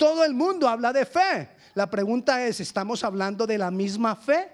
Todo 0.02 0.24
el 0.24 0.34
mundo 0.34 0.68
habla 0.68 0.92
de 0.92 1.06
fe. 1.06 1.48
La 1.74 1.88
pregunta 1.88 2.44
es, 2.44 2.58
¿estamos 2.58 3.04
hablando 3.04 3.46
de 3.46 3.56
la 3.56 3.70
misma 3.70 4.16
fe? 4.16 4.50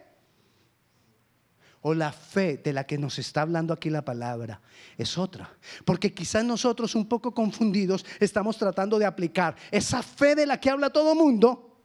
o 1.80 1.94
la 1.94 2.12
fe 2.12 2.58
de 2.58 2.74
la 2.74 2.84
que 2.84 2.98
nos 2.98 3.18
está 3.18 3.40
hablando 3.40 3.72
aquí 3.72 3.88
la 3.88 4.04
palabra 4.04 4.60
es 4.98 5.16
otra. 5.16 5.50
Porque 5.86 6.12
quizás 6.12 6.44
nosotros 6.44 6.94
un 6.94 7.08
poco 7.08 7.32
confundidos 7.32 8.04
estamos 8.20 8.58
tratando 8.58 8.98
de 8.98 9.06
aplicar 9.06 9.56
esa 9.70 10.02
fe 10.02 10.34
de 10.34 10.44
la 10.44 10.60
que 10.60 10.68
habla 10.68 10.90
todo 10.90 11.14
mundo 11.14 11.80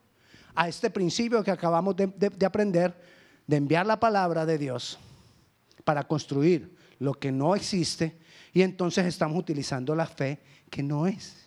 a 0.56 0.68
este 0.68 0.90
principio 0.90 1.42
que 1.42 1.52
acabamos 1.52 1.96
de, 1.96 2.46
aprender, 2.46 2.94
de 3.48 3.56
enviar 3.56 3.86
la 3.86 3.98
palabra 3.98 4.46
de 4.46 4.58
Dios 4.58 5.00
para 5.86 6.06
construir 6.06 6.76
lo 7.00 7.14
que 7.14 7.32
no 7.32 7.56
existe 7.56 8.20
y 8.52 8.62
entonces 8.62 9.06
estamos 9.06 9.38
utilizando 9.38 9.96
la 9.96 10.06
fe 10.06 10.42
que 10.70 10.84
no 10.84 11.08
es. 11.08 11.43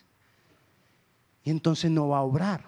Y 1.47 1.49
entonces 1.49 1.89
no 1.89 2.09
va 2.09 2.17
a 2.17 2.23
obrar. 2.23 2.65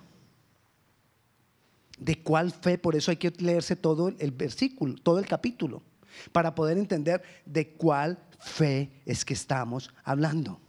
¿De 1.97 2.23
cuál 2.23 2.53
fe? 2.53 2.77
Por 2.77 2.95
eso 2.95 3.11
hay 3.11 3.17
que 3.17 3.29
leerse 3.29 3.75
todo 3.75 4.07
el 4.07 4.31
versículo, 4.31 4.95
todo 5.03 5.19
el 5.19 5.25
capítulo, 5.25 5.83
para 6.31 6.55
poder 6.55 6.77
entender 6.77 7.21
de 7.45 7.73
cuál 7.73 8.17
fe 8.39 9.01
es 9.05 9.25
que 9.25 9.33
estamos 9.33 9.93
hablando. 10.05 10.61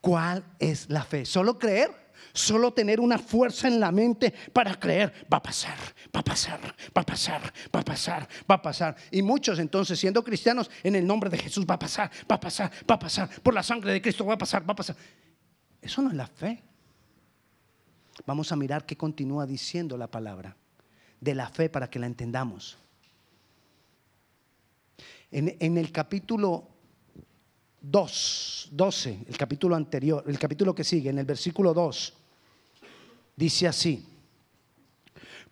¿Cuál 0.00 0.42
es 0.58 0.88
la 0.88 1.04
fe? 1.04 1.26
¿Solo 1.26 1.58
creer? 1.58 1.90
Solo 2.32 2.72
tener 2.72 3.00
una 3.00 3.18
fuerza 3.18 3.68
en 3.68 3.78
la 3.78 3.92
mente 3.92 4.32
para 4.54 4.80
creer, 4.80 5.12
va 5.30 5.36
a 5.36 5.42
pasar, 5.42 5.76
va 6.16 6.20
a 6.20 6.24
pasar, 6.24 6.74
va 6.96 7.02
a 7.02 7.04
pasar, 7.04 7.52
va 7.76 7.80
a 7.80 7.84
pasar, 7.84 8.28
va 8.50 8.54
a 8.54 8.62
pasar. 8.62 8.96
Y 9.10 9.20
muchos 9.20 9.58
entonces, 9.58 10.00
siendo 10.00 10.24
cristianos, 10.24 10.70
en 10.82 10.96
el 10.96 11.06
nombre 11.06 11.28
de 11.28 11.36
Jesús 11.36 11.66
va 11.68 11.74
a 11.74 11.78
pasar, 11.78 12.10
va 12.30 12.36
a 12.36 12.40
pasar, 12.40 12.72
va 12.90 12.94
a 12.94 12.98
pasar, 12.98 13.28
por 13.42 13.52
la 13.52 13.62
sangre 13.62 13.92
de 13.92 14.00
Cristo 14.00 14.24
va 14.24 14.32
a 14.32 14.38
pasar, 14.38 14.66
va 14.66 14.72
a 14.72 14.76
pasar. 14.76 14.96
Eso 15.82 16.02
no 16.02 16.10
es 16.10 16.16
la 16.16 16.26
fe. 16.26 16.62
Vamos 18.26 18.52
a 18.52 18.56
mirar 18.56 18.84
qué 18.84 18.96
continúa 18.96 19.46
diciendo 19.46 19.96
la 19.96 20.06
palabra 20.06 20.56
de 21.20 21.34
la 21.34 21.48
fe 21.48 21.68
para 21.68 21.88
que 21.88 21.98
la 21.98 22.06
entendamos. 22.06 22.76
En, 25.30 25.56
en 25.58 25.78
el 25.78 25.92
capítulo 25.92 26.66
2, 27.80 28.68
12, 28.72 29.24
el 29.28 29.36
capítulo 29.36 29.74
anterior, 29.74 30.24
el 30.26 30.38
capítulo 30.38 30.74
que 30.74 30.84
sigue, 30.84 31.10
en 31.10 31.18
el 31.18 31.24
versículo 31.24 31.72
2, 31.72 32.12
dice 33.36 33.68
así, 33.68 34.04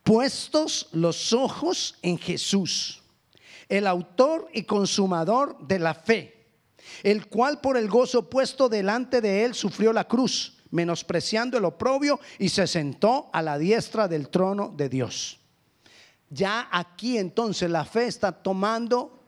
puestos 0.02 0.88
los 0.92 1.32
ojos 1.32 1.96
en 2.02 2.18
Jesús, 2.18 3.02
el 3.68 3.86
autor 3.86 4.48
y 4.52 4.64
consumador 4.64 5.58
de 5.66 5.78
la 5.78 5.94
fe, 5.94 6.37
el 7.02 7.26
cual 7.26 7.60
por 7.60 7.76
el 7.76 7.88
gozo 7.88 8.28
puesto 8.28 8.68
delante 8.68 9.20
de 9.20 9.44
él 9.44 9.54
sufrió 9.54 9.92
la 9.92 10.04
cruz, 10.04 10.58
menospreciando 10.70 11.58
el 11.58 11.64
oprobio 11.64 12.20
y 12.38 12.48
se 12.48 12.66
sentó 12.66 13.30
a 13.32 13.42
la 13.42 13.58
diestra 13.58 14.08
del 14.08 14.28
trono 14.28 14.72
de 14.76 14.88
Dios. 14.88 15.38
Ya 16.30 16.68
aquí 16.70 17.18
entonces 17.18 17.70
la 17.70 17.84
fe 17.84 18.06
está 18.06 18.32
tomando 18.32 19.22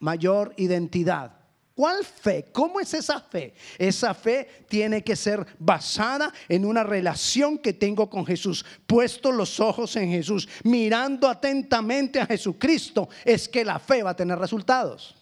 mayor 0.00 0.52
identidad. 0.56 1.42
¿Cuál 1.74 2.04
fe? 2.04 2.46
¿Cómo 2.52 2.80
es 2.80 2.92
esa 2.92 3.18
fe? 3.20 3.54
Esa 3.78 4.12
fe 4.12 4.66
tiene 4.68 5.02
que 5.02 5.16
ser 5.16 5.46
basada 5.58 6.32
en 6.48 6.66
una 6.66 6.84
relación 6.84 7.56
que 7.56 7.72
tengo 7.72 8.10
con 8.10 8.26
Jesús. 8.26 8.64
Puesto 8.86 9.32
los 9.32 9.58
ojos 9.58 9.96
en 9.96 10.10
Jesús, 10.10 10.48
mirando 10.64 11.28
atentamente 11.28 12.20
a 12.20 12.26
Jesucristo, 12.26 13.08
es 13.24 13.48
que 13.48 13.64
la 13.64 13.78
fe 13.78 14.02
va 14.02 14.10
a 14.10 14.16
tener 14.16 14.38
resultados. 14.38 15.14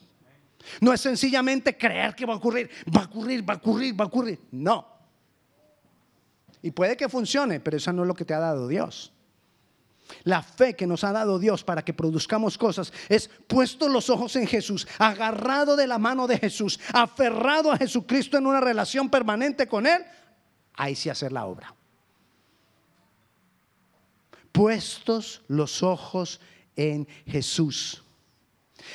No 0.81 0.93
es 0.93 1.01
sencillamente 1.01 1.77
creer 1.77 2.15
que 2.15 2.27
va 2.27 2.35
a 2.35 2.37
ocurrir, 2.37 2.71
va 2.95 3.03
a 3.03 3.05
ocurrir, 3.05 3.49
va 3.49 3.55
a 3.55 3.57
ocurrir, 3.57 3.99
va 3.99 4.05
a 4.05 4.09
ocurrir. 4.09 4.41
No. 4.51 4.87
Y 6.63 6.71
puede 6.71 6.97
que 6.97 7.09
funcione, 7.09 7.61
pero 7.61 7.77
eso 7.77 7.93
no 7.93 8.03
es 8.03 8.09
lo 8.09 8.15
que 8.15 8.25
te 8.25 8.35
ha 8.35 8.39
dado 8.39 8.69
Dios. 8.69 9.13
La 10.25 10.43
fe 10.43 10.75
que 10.75 10.87
nos 10.87 11.05
ha 11.05 11.13
dado 11.13 11.39
Dios 11.39 11.65
para 11.65 11.85
que 11.85 11.95
produzcamos 11.95 12.59
cosas 12.59 12.93
es 13.09 13.31
puesto 13.47 13.89
los 13.89 14.11
ojos 14.11 14.35
en 14.37 14.47
Jesús, 14.47 14.87
agarrado 14.99 15.77
de 15.77 15.87
la 15.87 15.99
mano 15.99 16.27
de 16.27 16.39
Jesús, 16.39 16.81
aferrado 16.93 17.73
a 17.73 17.77
Jesucristo 17.77 18.37
en 18.37 18.47
una 18.47 18.61
relación 18.61 19.09
permanente 19.09 19.67
con 19.67 19.87
Él, 19.87 20.05
ahí 20.75 20.95
sí 20.95 21.09
hacer 21.09 21.33
la 21.33 21.47
obra. 21.47 21.75
Puestos 24.53 25.43
los 25.47 25.83
ojos 25.83 26.41
en 26.77 27.07
Jesús. 27.27 28.03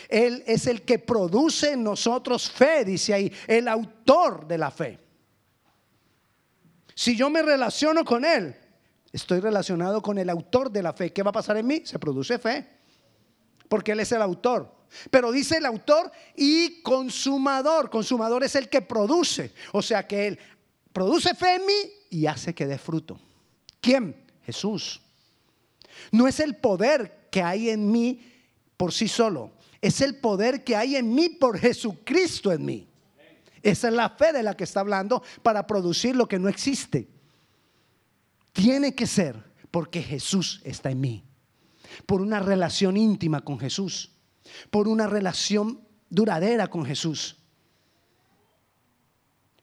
Él 0.10 0.44
es 0.48 0.68
el 0.68 0.84
que 0.84 1.00
produce 1.00 1.74
en 1.74 1.84
nosotros 1.84 2.50
fe, 2.50 2.86
dice 2.86 3.14
ahí, 3.14 3.32
el 3.48 3.68
autor 3.68 4.48
de 4.48 4.58
la 4.58 4.72
fe. 4.72 5.00
Si 6.94 7.16
yo 7.16 7.30
me 7.30 7.42
relaciono 7.42 8.06
con 8.06 8.24
Él, 8.24 8.56
estoy 9.12 9.40
relacionado 9.40 10.02
con 10.02 10.18
el 10.18 10.30
autor 10.30 10.72
de 10.72 10.82
la 10.84 10.94
fe. 10.94 11.12
¿Qué 11.12 11.24
va 11.24 11.30
a 11.30 11.34
pasar 11.34 11.58
en 11.58 11.68
mí? 11.68 11.82
Se 11.86 12.00
produce 12.00 12.40
fe, 12.40 12.68
porque 13.68 13.92
Él 13.92 14.00
es 14.00 14.12
el 14.12 14.22
autor. 14.22 14.74
Pero 15.12 15.32
dice 15.32 15.58
el 15.58 15.66
autor 15.66 16.12
y 16.36 16.82
consumador. 16.82 17.90
Consumador 17.90 18.44
es 18.44 18.56
el 18.56 18.70
que 18.70 18.82
produce. 18.82 19.52
O 19.74 19.82
sea 19.82 20.08
que 20.08 20.28
Él 20.28 20.40
produce 20.94 21.36
fe 21.36 21.56
en 21.56 21.66
mí 21.66 21.92
y 22.10 22.26
hace 22.28 22.54
que 22.54 22.66
dé 22.66 22.78
fruto. 22.78 23.20
¿Quién? 23.82 24.16
Jesús. 24.46 25.02
No 26.12 26.28
es 26.28 26.40
el 26.40 26.56
poder 26.56 27.28
que 27.30 27.42
hay 27.42 27.70
en 27.70 27.92
mí 27.92 28.32
por 28.78 28.94
sí 28.94 29.08
solo. 29.08 29.52
Es 29.86 30.02
el 30.02 30.16
poder 30.16 30.64
que 30.64 30.76
hay 30.76 30.96
en 30.96 31.14
mí 31.14 31.30
por 31.30 31.60
Jesucristo 31.60 32.52
en 32.52 32.66
mí. 32.66 32.90
Esa 33.62 33.90
es 33.90 33.94
la 33.94 34.10
fe 34.10 34.34
de 34.34 34.42
la 34.42 34.58
que 34.58 34.64
está 34.64 34.80
hablando 34.80 35.22
para 35.44 35.68
producir 35.68 36.16
lo 36.16 36.28
que 36.28 36.40
no 36.40 36.50
existe. 36.50 37.08
Tiene 38.52 38.96
que 38.96 39.06
ser 39.06 39.44
porque 39.70 40.02
Jesús 40.02 40.60
está 40.64 40.90
en 40.90 41.02
mí. 41.02 41.24
Por 42.08 42.20
una 42.24 42.40
relación 42.40 42.98
íntima 42.98 43.42
con 43.42 43.60
Jesús. 43.60 44.12
Por 44.72 44.88
una 44.88 45.06
relación 45.06 45.88
duradera 46.10 46.68
con 46.68 46.84
Jesús. 46.84 47.38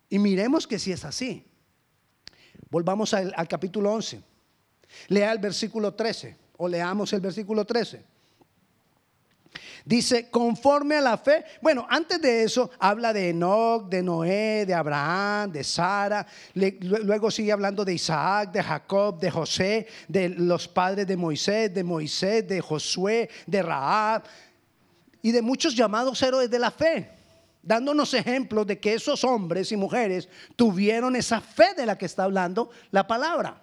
Y 0.09 0.21
miremos 0.21 0.69
que 0.69 0.79
si 0.79 0.93
es 0.93 1.05
así. 1.05 1.45
Volvamos 2.71 3.13
al, 3.13 3.35
al 3.37 3.49
capítulo 3.49 3.93
11. 3.93 4.23
Lea 5.09 5.33
el 5.33 5.41
versículo 5.41 5.95
13 5.95 6.39
o 6.59 6.69
leamos 6.69 7.13
el 7.13 7.21
versículo 7.21 7.65
13. 7.65 8.12
Dice, 9.85 10.31
conforme 10.31 10.97
a 10.97 11.01
la 11.01 11.19
fe. 11.19 11.45
Bueno, 11.61 11.87
antes 11.89 12.21
de 12.21 12.45
eso 12.45 12.71
habla 12.79 13.13
de 13.13 13.31
Enoch, 13.31 13.89
de 13.89 14.03
Noé, 14.03 14.65
de 14.67 14.75
Abraham, 14.75 15.51
de 15.51 15.65
Sara. 15.65 16.27
luego 16.55 17.31
sigue 17.31 17.53
hablando 17.53 17.85
de 17.85 17.95
Isaac, 17.95 18.53
de 18.53 18.63
Jacob, 18.63 19.19
de 19.19 19.31
José, 19.31 19.87
de 20.07 20.29
los 20.29 20.69
padres 20.69 21.07
de 21.07 21.17
Moisés, 21.17 21.73
de 21.75 21.83
Moisés, 21.83 22.47
de 22.47 22.61
Josué, 22.61 23.29
de 23.47 23.63
Raab 23.63 24.23
y 25.21 25.33
de 25.33 25.43
muchos 25.43 25.75
llamados 25.75 26.23
héroes 26.23 26.51
de 26.51 26.59
la 26.59 26.71
fe. 26.71 27.09
Dándonos 27.63 28.13
ejemplos 28.15 28.67
de 28.67 28.79
que 28.79 28.95
esos 28.95 29.23
hombres 29.25 29.71
y 29.73 29.77
mujeres 29.77 30.29
tuvieron 30.57 31.15
esa 31.17 31.41
fe 31.41 31.75
de 31.77 31.87
la 31.87 31.97
que 31.97 32.07
está 32.07 32.25
hablando 32.25 32.71
la 32.91 33.07
palabra. 33.07 33.63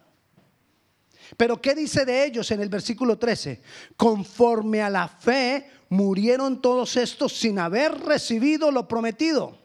Pero 1.38 1.62
¿qué 1.62 1.76
dice 1.76 2.06
de 2.06 2.26
ellos 2.26 2.50
en 2.52 2.62
el 2.62 2.70
versículo 2.70 3.18
13? 3.18 3.62
Conforme 3.96 4.82
a 4.82 4.90
la 4.90 5.08
fe 5.08 5.70
murieron 5.89 6.62
todos 6.62 6.96
estos 6.96 7.34
sin 7.34 7.60
haber 7.60 8.00
recibido 8.00 8.72
lo 8.72 8.88
prometido, 8.88 9.58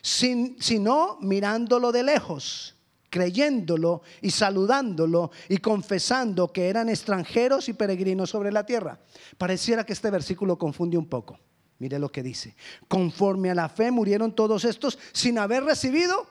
sin, 0.00 0.56
sino 0.60 1.18
mirándolo 1.20 1.92
de 1.92 2.02
lejos, 2.02 2.74
creyéndolo 3.10 4.02
y 4.22 4.30
saludándolo 4.30 5.30
y 5.48 5.58
confesando 5.58 6.52
que 6.52 6.68
eran 6.68 6.88
extranjeros 6.88 7.68
y 7.68 7.74
peregrinos 7.74 8.30
sobre 8.30 8.50
la 8.50 8.64
tierra. 8.64 8.98
Pareciera 9.36 9.84
que 9.84 9.92
este 9.92 10.10
versículo 10.10 10.58
confunde 10.58 10.96
un 10.96 11.06
poco. 11.06 11.38
Mire 11.78 11.98
lo 11.98 12.10
que 12.10 12.22
dice. 12.22 12.54
Conforme 12.88 13.50
a 13.50 13.54
la 13.54 13.68
fe 13.68 13.90
murieron 13.90 14.34
todos 14.34 14.64
estos 14.64 14.98
sin 15.12 15.38
haber 15.38 15.64
recibido 15.64 16.26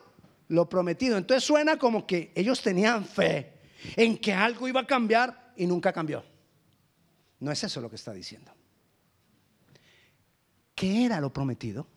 lo 0.48 0.68
prometido. 0.68 1.18
Entonces 1.18 1.44
suena 1.44 1.78
como 1.78 2.08
que 2.08 2.32
ellos 2.36 2.62
tenían 2.62 3.06
fe 3.06 3.54
en 3.96 4.18
que 4.18 4.34
algo 4.34 4.68
iba 4.68 4.82
a 4.82 4.88
cambiar 4.88 5.54
y 5.56 5.66
nunca 5.68 5.94
cambió. 5.94 6.24
No 7.42 7.52
es 7.52 7.64
eso 7.64 7.82
lo 7.82 7.90
que 7.90 7.96
está 7.96 8.14
diciendo. 8.14 8.52
¿Qué 10.76 11.06
era 11.06 11.20
lo 11.20 11.34
prometido? 11.34 11.88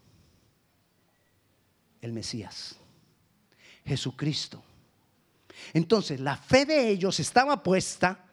El 2.01 2.13
Mesías, 2.13 2.77
Jesucristo. 3.85 4.63
Entonces, 5.75 6.19
la 6.19 6.37
fe 6.37 6.65
de 6.65 6.89
ellos 6.89 7.21
estaba 7.21 7.63
puesta, 7.63 8.25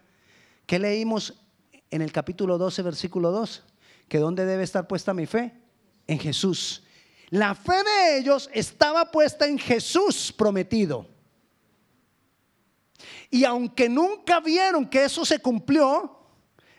¿qué 0.66 0.80
leímos 0.80 1.34
en 1.90 2.02
el 2.02 2.12
capítulo 2.14 2.58
12, 2.58 2.82
versículo 2.82 3.32
2? 3.32 3.64
Que 4.08 4.18
dónde 4.18 4.46
debe 4.46 4.64
estar 4.64 4.88
puesta 4.88 5.14
mi 5.14 5.26
fe? 5.26 5.54
En 6.08 6.18
Jesús. 6.18 6.84
La 7.30 7.56
fe 7.56 7.84
de 7.84 8.20
ellos 8.20 8.50
estaba 8.54 9.12
puesta 9.12 9.46
en 9.46 9.60
Jesús 9.60 10.34
prometido. 10.36 11.08
Y 13.30 13.44
aunque 13.44 13.90
nunca 13.90 14.40
vieron 14.40 14.90
que 14.90 15.06
eso 15.06 15.26
se 15.26 15.40
cumplió, 15.40 16.21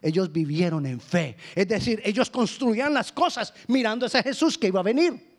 ellos 0.02 0.32
vivieron 0.32 0.84
en 0.84 1.00
fe. 1.00 1.36
Es 1.54 1.68
decir, 1.68 2.02
ellos 2.04 2.28
construían 2.28 2.92
las 2.92 3.12
cosas 3.12 3.54
mirando 3.68 4.04
a 4.04 4.08
ese 4.08 4.22
Jesús 4.22 4.58
que 4.58 4.66
iba 4.66 4.80
a 4.80 4.82
venir. 4.82 5.32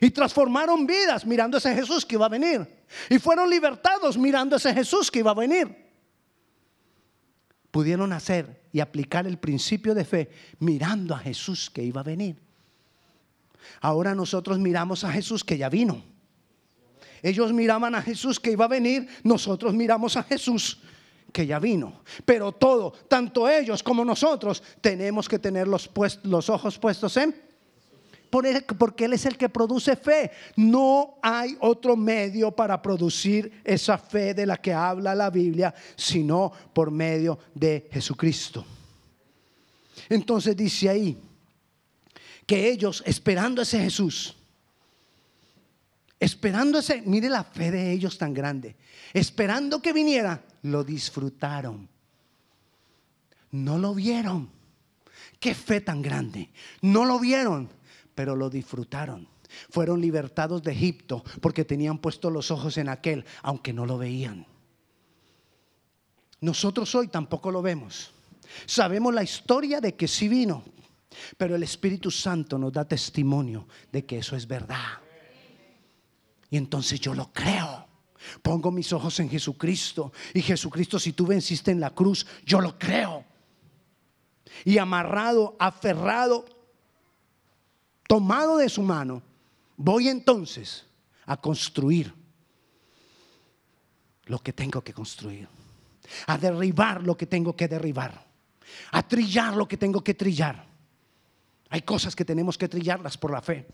Y 0.00 0.10
transformaron 0.10 0.86
vidas 0.86 1.24
mirando 1.24 1.56
a 1.56 1.58
ese 1.58 1.74
Jesús 1.74 2.04
que 2.04 2.16
iba 2.16 2.26
a 2.26 2.28
venir. 2.28 2.68
Y 3.08 3.18
fueron 3.18 3.48
libertados 3.48 4.18
mirando 4.18 4.54
a 4.54 4.58
ese 4.58 4.74
Jesús 4.74 5.10
que 5.10 5.20
iba 5.20 5.30
a 5.30 5.34
venir. 5.34 5.90
Pudieron 7.70 8.12
hacer 8.12 8.62
y 8.72 8.80
aplicar 8.80 9.26
el 9.26 9.38
principio 9.38 9.94
de 9.94 10.04
fe 10.04 10.30
mirando 10.58 11.14
a 11.14 11.18
Jesús 11.18 11.70
que 11.70 11.82
iba 11.82 12.02
a 12.02 12.04
venir. 12.04 12.36
Ahora 13.80 14.14
nosotros 14.14 14.58
miramos 14.58 15.04
a 15.04 15.12
Jesús 15.12 15.42
que 15.42 15.56
ya 15.56 15.70
vino. 15.70 16.04
Ellos 17.22 17.52
miraban 17.52 17.94
a 17.94 18.02
Jesús 18.02 18.40
que 18.40 18.52
iba 18.52 18.64
a 18.64 18.68
venir, 18.68 19.08
nosotros 19.22 19.74
miramos 19.74 20.16
a 20.16 20.22
Jesús 20.22 20.80
que 21.32 21.46
ya 21.46 21.58
vino. 21.58 22.02
Pero 22.24 22.52
todo, 22.52 22.92
tanto 23.08 23.48
ellos 23.48 23.82
como 23.82 24.04
nosotros, 24.04 24.62
tenemos 24.80 25.28
que 25.28 25.38
tener 25.38 25.68
los, 25.68 25.90
los 26.24 26.48
ojos 26.50 26.78
puestos 26.78 27.16
en 27.16 27.50
porque 28.30 29.04
Él 29.04 29.12
es 29.12 29.26
el 29.26 29.36
que 29.36 29.48
produce 29.48 29.96
fe. 29.96 30.30
No 30.56 31.18
hay 31.22 31.56
otro 31.60 31.96
medio 31.96 32.52
para 32.52 32.80
producir 32.80 33.60
esa 33.64 33.98
fe 33.98 34.34
de 34.34 34.46
la 34.46 34.56
que 34.56 34.72
habla 34.72 35.14
la 35.14 35.30
Biblia, 35.30 35.74
sino 35.96 36.52
por 36.72 36.90
medio 36.90 37.38
de 37.54 37.88
Jesucristo. 37.90 38.64
Entonces 40.08 40.56
dice 40.56 40.88
ahí 40.88 41.18
que 42.46 42.68
ellos, 42.68 43.02
esperando 43.04 43.60
a 43.60 43.64
ese 43.64 43.80
Jesús, 43.80 44.36
esperando 46.18 46.78
ese, 46.78 47.02
mire 47.02 47.28
la 47.28 47.44
fe 47.44 47.70
de 47.70 47.92
ellos 47.92 48.16
tan 48.16 48.32
grande, 48.32 48.76
esperando 49.12 49.82
que 49.82 49.92
viniera, 49.92 50.42
lo 50.62 50.84
disfrutaron. 50.84 51.88
No 53.50 53.78
lo 53.78 53.94
vieron. 53.94 54.50
Qué 55.38 55.54
fe 55.54 55.80
tan 55.80 56.02
grande. 56.02 56.50
No 56.82 57.04
lo 57.04 57.18
vieron, 57.18 57.68
pero 58.14 58.36
lo 58.36 58.50
disfrutaron. 58.50 59.28
Fueron 59.70 60.00
libertados 60.00 60.62
de 60.62 60.72
Egipto 60.72 61.24
porque 61.40 61.64
tenían 61.64 61.98
puestos 61.98 62.32
los 62.32 62.50
ojos 62.50 62.76
en 62.78 62.88
aquel, 62.88 63.24
aunque 63.42 63.72
no 63.72 63.86
lo 63.86 63.98
veían. 63.98 64.46
Nosotros 66.40 66.94
hoy 66.94 67.08
tampoco 67.08 67.50
lo 67.50 67.60
vemos. 67.60 68.12
Sabemos 68.66 69.12
la 69.12 69.22
historia 69.22 69.80
de 69.80 69.94
que 69.94 70.08
sí 70.08 70.28
vino, 70.28 70.64
pero 71.36 71.56
el 71.56 71.62
Espíritu 71.62 72.10
Santo 72.10 72.58
nos 72.58 72.72
da 72.72 72.84
testimonio 72.84 73.66
de 73.90 74.04
que 74.04 74.18
eso 74.18 74.36
es 74.36 74.46
verdad. 74.46 75.00
Y 76.50 76.56
entonces 76.56 77.00
yo 77.00 77.14
lo 77.14 77.32
creo. 77.32 77.89
Pongo 78.42 78.70
mis 78.70 78.92
ojos 78.92 79.18
en 79.20 79.28
Jesucristo. 79.28 80.12
Y 80.34 80.42
Jesucristo, 80.42 80.98
si 80.98 81.12
tú 81.12 81.26
venciste 81.26 81.70
en 81.70 81.80
la 81.80 81.90
cruz, 81.90 82.26
yo 82.44 82.60
lo 82.60 82.78
creo. 82.78 83.24
Y 84.64 84.78
amarrado, 84.78 85.56
aferrado, 85.58 86.44
tomado 88.06 88.56
de 88.58 88.68
su 88.68 88.82
mano, 88.82 89.22
voy 89.76 90.08
entonces 90.08 90.86
a 91.26 91.36
construir 91.36 92.12
lo 94.26 94.38
que 94.38 94.52
tengo 94.52 94.82
que 94.82 94.92
construir. 94.92 95.48
A 96.26 96.38
derribar 96.38 97.02
lo 97.02 97.16
que 97.16 97.26
tengo 97.26 97.54
que 97.54 97.68
derribar. 97.68 98.26
A 98.92 99.06
trillar 99.06 99.56
lo 99.56 99.66
que 99.66 99.76
tengo 99.76 100.02
que 100.02 100.14
trillar. 100.14 100.66
Hay 101.68 101.82
cosas 101.82 102.16
que 102.16 102.24
tenemos 102.24 102.58
que 102.58 102.68
trillarlas 102.68 103.16
por 103.16 103.30
la 103.30 103.40
fe. 103.40 103.68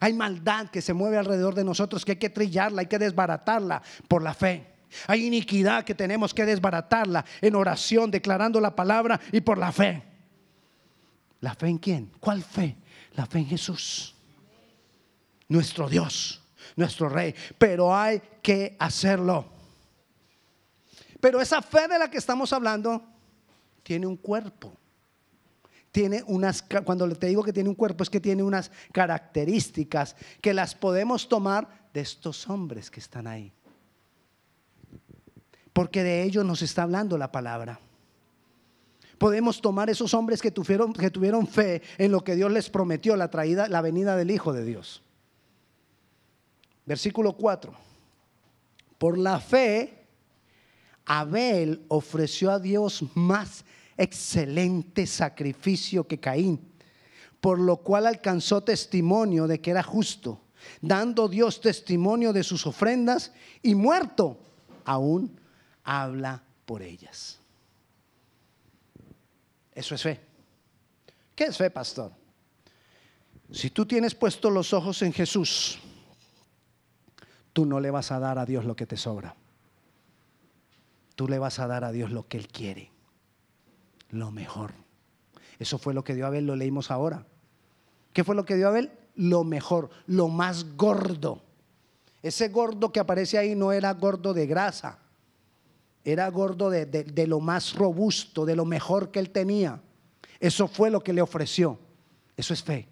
Hay 0.00 0.12
maldad 0.12 0.68
que 0.68 0.82
se 0.82 0.92
mueve 0.92 1.18
alrededor 1.18 1.54
de 1.54 1.64
nosotros 1.64 2.04
que 2.04 2.12
hay 2.12 2.18
que 2.18 2.30
trillarla, 2.30 2.82
hay 2.82 2.86
que 2.86 2.98
desbaratarla 2.98 3.82
por 4.08 4.22
la 4.22 4.34
fe. 4.34 4.74
Hay 5.06 5.26
iniquidad 5.26 5.84
que 5.84 5.94
tenemos 5.94 6.32
que 6.32 6.44
desbaratarla 6.44 7.24
en 7.40 7.54
oración, 7.56 8.10
declarando 8.10 8.60
la 8.60 8.74
palabra 8.74 9.20
y 9.32 9.40
por 9.40 9.58
la 9.58 9.72
fe. 9.72 10.02
¿La 11.40 11.54
fe 11.54 11.68
en 11.68 11.78
quién? 11.78 12.12
¿Cuál 12.20 12.42
fe? 12.42 12.76
La 13.14 13.26
fe 13.26 13.38
en 13.38 13.46
Jesús. 13.46 14.14
Nuestro 15.48 15.88
Dios, 15.88 16.42
nuestro 16.76 17.08
Rey. 17.08 17.34
Pero 17.58 17.94
hay 17.94 18.22
que 18.42 18.76
hacerlo. 18.78 19.46
Pero 21.20 21.40
esa 21.40 21.60
fe 21.60 21.88
de 21.88 21.98
la 21.98 22.10
que 22.10 22.18
estamos 22.18 22.52
hablando 22.52 23.02
tiene 23.82 24.06
un 24.06 24.16
cuerpo 24.16 24.76
tiene 25.94 26.24
unas, 26.26 26.64
cuando 26.84 27.08
te 27.10 27.28
digo 27.28 27.44
que 27.44 27.52
tiene 27.52 27.68
un 27.68 27.76
cuerpo, 27.76 28.02
es 28.02 28.10
que 28.10 28.18
tiene 28.18 28.42
unas 28.42 28.72
características 28.90 30.16
que 30.40 30.52
las 30.52 30.74
podemos 30.74 31.28
tomar 31.28 31.88
de 31.94 32.00
estos 32.00 32.50
hombres 32.50 32.90
que 32.90 32.98
están 32.98 33.28
ahí. 33.28 33.52
Porque 35.72 36.02
de 36.02 36.24
ellos 36.24 36.44
nos 36.44 36.62
está 36.62 36.82
hablando 36.82 37.16
la 37.16 37.30
palabra. 37.30 37.78
Podemos 39.18 39.60
tomar 39.60 39.88
esos 39.88 40.14
hombres 40.14 40.42
que 40.42 40.50
tuvieron, 40.50 40.92
que 40.92 41.12
tuvieron 41.12 41.46
fe 41.46 41.80
en 41.96 42.10
lo 42.10 42.24
que 42.24 42.34
Dios 42.34 42.50
les 42.50 42.68
prometió, 42.70 43.14
la, 43.14 43.30
traída, 43.30 43.68
la 43.68 43.80
venida 43.80 44.16
del 44.16 44.32
Hijo 44.32 44.52
de 44.52 44.64
Dios. 44.64 45.00
Versículo 46.86 47.34
4. 47.34 47.72
Por 48.98 49.16
la 49.16 49.38
fe, 49.38 50.06
Abel 51.06 51.84
ofreció 51.86 52.50
a 52.50 52.58
Dios 52.58 53.04
más 53.14 53.64
excelente 53.96 55.06
sacrificio 55.06 56.06
que 56.06 56.18
Caín, 56.18 56.60
por 57.40 57.58
lo 57.58 57.78
cual 57.78 58.06
alcanzó 58.06 58.62
testimonio 58.62 59.46
de 59.46 59.60
que 59.60 59.70
era 59.70 59.82
justo, 59.82 60.40
dando 60.80 61.28
Dios 61.28 61.60
testimonio 61.60 62.32
de 62.32 62.42
sus 62.42 62.66
ofrendas 62.66 63.32
y 63.62 63.74
muerto, 63.74 64.38
aún 64.84 65.38
habla 65.82 66.42
por 66.64 66.82
ellas. 66.82 67.38
Eso 69.74 69.94
es 69.94 70.02
fe. 70.02 70.20
¿Qué 71.34 71.44
es 71.44 71.56
fe, 71.56 71.70
pastor? 71.70 72.12
Si 73.50 73.70
tú 73.70 73.84
tienes 73.84 74.14
puesto 74.14 74.50
los 74.50 74.72
ojos 74.72 75.02
en 75.02 75.12
Jesús, 75.12 75.78
tú 77.52 77.66
no 77.66 77.80
le 77.80 77.90
vas 77.90 78.10
a 78.10 78.18
dar 78.18 78.38
a 78.38 78.46
Dios 78.46 78.64
lo 78.64 78.74
que 78.74 78.86
te 78.86 78.96
sobra. 78.96 79.34
Tú 81.14 81.28
le 81.28 81.38
vas 81.38 81.58
a 81.58 81.66
dar 81.66 81.84
a 81.84 81.92
Dios 81.92 82.10
lo 82.10 82.26
que 82.26 82.38
Él 82.38 82.48
quiere 82.48 82.93
lo 84.14 84.30
mejor. 84.30 84.72
Eso 85.58 85.78
fue 85.78 85.94
lo 85.94 86.04
que 86.04 86.14
dio 86.14 86.26
Abel, 86.26 86.46
lo 86.46 86.56
leímos 86.56 86.90
ahora. 86.90 87.26
¿Qué 88.12 88.24
fue 88.24 88.34
lo 88.34 88.44
que 88.44 88.56
dio 88.56 88.68
Abel? 88.68 88.90
Lo 89.16 89.44
mejor, 89.44 89.90
lo 90.06 90.28
más 90.28 90.76
gordo. 90.76 91.42
Ese 92.22 92.48
gordo 92.48 92.90
que 92.90 93.00
aparece 93.00 93.38
ahí 93.38 93.54
no 93.54 93.70
era 93.72 93.92
gordo 93.92 94.32
de 94.32 94.46
grasa, 94.46 94.98
era 96.04 96.28
gordo 96.28 96.70
de, 96.70 96.86
de, 96.86 97.26
lo 97.26 97.40
más 97.40 97.74
robusto, 97.74 98.44
de 98.44 98.56
lo 98.56 98.64
mejor 98.64 99.10
que 99.10 99.18
él 99.18 99.30
tenía. 99.30 99.80
Eso 100.40 100.68
fue 100.68 100.90
lo 100.90 101.02
que 101.02 101.12
le 101.12 101.22
ofreció. 101.22 101.78
Eso 102.36 102.54
es 102.54 102.62
fe. 102.62 102.88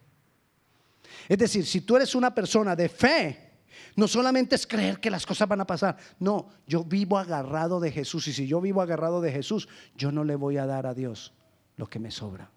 Es 1.28 1.38
decir, 1.38 1.66
si 1.66 1.82
tú 1.82 1.96
eres 1.96 2.14
una 2.14 2.34
persona 2.34 2.74
de 2.74 2.88
fe, 2.88 3.51
no 3.96 4.08
solamente 4.08 4.54
es 4.54 4.66
creer 4.66 5.00
que 5.00 5.10
las 5.10 5.26
cosas 5.26 5.48
van 5.48 5.60
a 5.60 5.66
pasar. 5.66 5.96
No, 6.18 6.48
yo 6.66 6.84
vivo 6.84 7.18
agarrado 7.18 7.80
de 7.80 7.90
Jesús. 7.90 8.28
Y 8.28 8.32
si 8.32 8.46
yo 8.46 8.60
vivo 8.60 8.82
agarrado 8.82 9.20
de 9.20 9.32
Jesús, 9.32 9.68
yo 9.96 10.12
no 10.12 10.24
le 10.24 10.34
voy 10.34 10.56
a 10.56 10.66
dar 10.66 10.86
a 10.86 10.94
Dios 10.94 11.32
lo 11.76 11.88
que 11.88 11.98
me 11.98 12.10
sobra. 12.10 12.50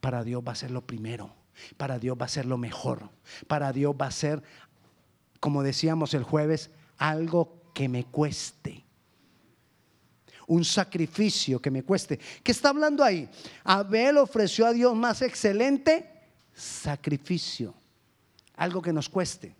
Para 0.00 0.24
Dios 0.24 0.42
va 0.46 0.52
a 0.52 0.56
ser 0.56 0.70
lo 0.70 0.86
primero. 0.86 1.34
Para 1.76 1.98
Dios 1.98 2.16
va 2.20 2.26
a 2.26 2.28
ser 2.28 2.46
lo 2.46 2.58
mejor. 2.58 3.10
Para 3.46 3.72
Dios 3.72 3.94
va 4.00 4.06
a 4.06 4.12
ser, 4.12 4.42
como 5.40 5.62
decíamos 5.62 6.14
el 6.14 6.22
jueves, 6.22 6.70
algo 6.98 7.62
que 7.74 7.88
me 7.88 8.04
cueste. 8.04 8.84
Un 10.46 10.64
sacrificio 10.64 11.60
que 11.60 11.70
me 11.70 11.82
cueste. 11.82 12.18
¿Qué 12.42 12.52
está 12.52 12.70
hablando 12.70 13.04
ahí? 13.04 13.28
Abel 13.64 14.16
ofreció 14.18 14.66
a 14.66 14.72
Dios 14.72 14.94
más 14.94 15.20
excelente 15.20 16.10
sacrificio. 16.54 17.74
Algo 18.56 18.82
que 18.82 18.92
nos 18.92 19.08
cueste. 19.08 19.54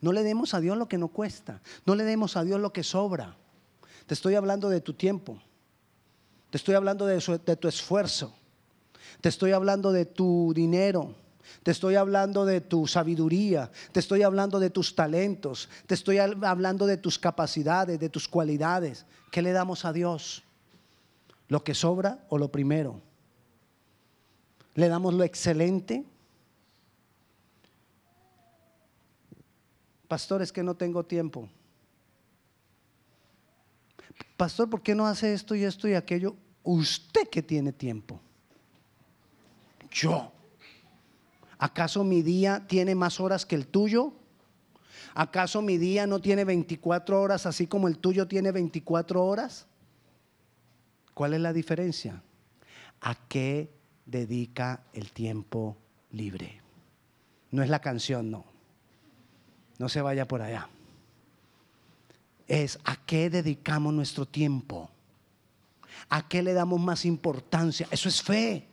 No 0.00 0.12
le 0.12 0.22
demos 0.22 0.54
a 0.54 0.60
Dios 0.60 0.76
lo 0.76 0.88
que 0.88 0.98
no 0.98 1.08
cuesta. 1.08 1.60
No 1.84 1.94
le 1.94 2.04
demos 2.04 2.36
a 2.36 2.44
Dios 2.44 2.60
lo 2.60 2.72
que 2.72 2.82
sobra. 2.82 3.36
Te 4.06 4.14
estoy 4.14 4.34
hablando 4.34 4.68
de 4.68 4.80
tu 4.80 4.94
tiempo. 4.94 5.40
Te 6.50 6.58
estoy 6.58 6.74
hablando 6.74 7.06
de, 7.06 7.18
tu 7.56 7.68
esfuerzo. 7.68 8.34
Te 9.20 9.28
estoy 9.28 9.52
hablando 9.52 9.92
de 9.92 10.06
tu 10.06 10.52
dinero. 10.54 11.14
Te 11.62 11.70
estoy 11.70 11.96
hablando 11.96 12.44
de 12.44 12.60
tu 12.60 12.86
sabiduría. 12.86 13.70
Te 13.92 14.00
estoy 14.00 14.22
hablando 14.22 14.60
de 14.60 14.70
tus 14.70 14.94
talentos. 14.94 15.68
Te 15.86 15.94
estoy 15.94 16.18
hablando 16.18 16.86
de 16.86 16.96
tus 16.96 17.18
capacidades, 17.18 17.98
de 17.98 18.08
tus 18.08 18.28
cualidades. 18.28 19.06
¿Qué 19.32 19.42
le 19.42 19.52
damos 19.52 19.84
a 19.84 19.92
Dios? 19.92 20.44
¿Lo 21.48 21.64
que 21.64 21.74
sobra 21.74 22.24
o 22.28 22.38
lo 22.38 22.50
primero? 22.50 23.00
¿Le 24.74 24.88
damos 24.88 25.14
lo 25.14 25.24
excelente 25.24 26.04
Pastor, 30.08 30.42
es 30.42 30.52
que 30.52 30.62
no 30.62 30.74
tengo 30.74 31.04
tiempo. 31.04 31.48
Pastor, 34.36 34.68
¿por 34.68 34.82
qué 34.82 34.94
no 34.94 35.06
hace 35.06 35.32
esto 35.32 35.54
y 35.54 35.64
esto 35.64 35.88
y 35.88 35.94
aquello? 35.94 36.36
Usted 36.62 37.28
que 37.28 37.42
tiene 37.42 37.72
tiempo. 37.72 38.20
Yo. 39.90 40.32
¿Acaso 41.58 42.04
mi 42.04 42.22
día 42.22 42.66
tiene 42.66 42.94
más 42.94 43.18
horas 43.18 43.46
que 43.46 43.54
el 43.54 43.66
tuyo? 43.66 44.12
¿Acaso 45.14 45.62
mi 45.62 45.78
día 45.78 46.06
no 46.06 46.20
tiene 46.20 46.44
24 46.44 47.20
horas 47.20 47.46
así 47.46 47.66
como 47.66 47.88
el 47.88 47.98
tuyo 47.98 48.28
tiene 48.28 48.52
24 48.52 49.24
horas? 49.24 49.66
¿Cuál 51.14 51.32
es 51.32 51.40
la 51.40 51.54
diferencia? 51.54 52.22
¿A 53.00 53.14
qué 53.26 53.72
dedica 54.04 54.84
el 54.92 55.12
tiempo 55.12 55.78
libre? 56.10 56.60
No 57.50 57.62
es 57.62 57.70
la 57.70 57.80
canción, 57.80 58.30
no. 58.30 58.55
No 59.78 59.88
se 59.88 60.00
vaya 60.00 60.26
por 60.26 60.42
allá. 60.42 60.68
Es 62.48 62.78
a 62.84 62.96
qué 62.96 63.28
dedicamos 63.28 63.92
nuestro 63.92 64.26
tiempo. 64.26 64.90
¿A 66.08 66.28
qué 66.28 66.42
le 66.42 66.52
damos 66.52 66.80
más 66.80 67.04
importancia? 67.04 67.88
Eso 67.90 68.08
es 68.08 68.22
fe. 68.22 68.66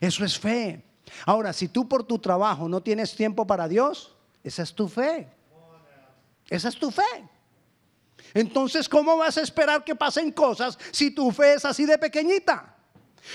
Eso 0.00 0.24
es 0.24 0.38
fe. 0.38 0.82
Ahora, 1.26 1.52
si 1.52 1.68
tú 1.68 1.88
por 1.88 2.04
tu 2.04 2.18
trabajo 2.18 2.68
no 2.68 2.82
tienes 2.82 3.14
tiempo 3.16 3.46
para 3.46 3.66
Dios, 3.66 4.14
esa 4.44 4.62
es 4.62 4.74
tu 4.74 4.88
fe. 4.88 5.28
Esa 6.48 6.68
es 6.68 6.76
tu 6.76 6.90
fe. 6.90 7.28
Entonces, 8.34 8.88
¿cómo 8.88 9.16
vas 9.16 9.38
a 9.38 9.42
esperar 9.42 9.82
que 9.82 9.96
pasen 9.96 10.30
cosas 10.30 10.78
si 10.92 11.10
tu 11.10 11.30
fe 11.32 11.54
es 11.54 11.64
así 11.64 11.86
de 11.86 11.98
pequeñita? 11.98 12.76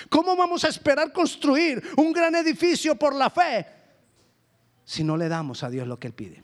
¿Cómo 0.10 0.36
vamos 0.36 0.64
a 0.64 0.70
esperar 0.70 1.12
construir 1.12 1.84
un 1.98 2.14
gran 2.14 2.36
edificio 2.36 2.96
por 2.96 3.14
la 3.14 3.30
fe 3.30 3.75
si 4.86 5.04
no 5.04 5.18
le 5.18 5.28
damos 5.28 5.64
a 5.64 5.70
Dios 5.70 5.88
lo 5.88 6.00
que 6.00 6.08
Él 6.08 6.14
pide? 6.14 6.44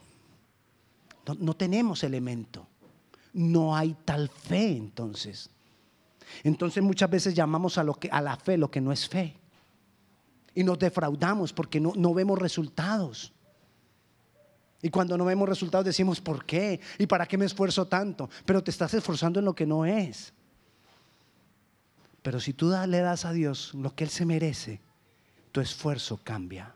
No, 1.39 1.56
tenemos 1.56 2.04
elemento. 2.04 2.67
No 3.34 3.75
hay 3.75 3.95
tal 4.04 4.27
fe 4.27 4.75
entonces. 4.75 5.49
Entonces 6.43 6.84
muchas 6.84 7.10
veces 7.10 7.34
llamamos 7.34 7.77
a, 7.77 7.84
lo 7.84 7.93
que, 7.93 8.10
a 8.10 8.21
la 8.21 8.36
fe 8.36 8.58
lo 8.58 8.71
que 8.71 8.82
no 8.82 8.91
es 8.91 9.08
fe. 9.08 9.36
Y 10.54 10.63
nos 10.63 10.80
defraudamos 10.80 11.54
porque 11.54 11.80
no, 11.80 11.93
no 11.95 12.13
vemos 12.13 12.39
resultados. 12.39 13.32
Y 14.82 14.89
cuando 14.89 15.17
no 15.17 15.25
vemos 15.25 15.47
resultados 15.47 15.86
decimos, 15.86 16.19
¿por 16.19 16.43
qué? 16.43 16.82
¿Y 16.97 17.06
para 17.06 17.27
qué 17.27 17.38
me 17.38 17.45
esfuerzo 17.45 17.86
tanto? 17.86 18.30
Pero 18.45 18.63
te 18.63 18.71
estás 18.71 18.93
esforzando 18.93 19.39
en 19.39 19.45
lo 19.45 19.54
que 19.54 19.67
no 19.67 19.86
es. 19.86 20.34
Pero 22.23 22.39
si 22.39 22.54
tú 22.54 22.73
le 22.88 22.99
das 22.99 23.25
a 23.25 23.32
Dios 23.32 23.73
lo 23.75 23.95
que 23.95 24.04
Él 24.04 24.10
se 24.10 24.25
merece, 24.25 24.82
tu 25.51 25.62
esfuerzo 25.62 26.19
cambia. 26.23 26.75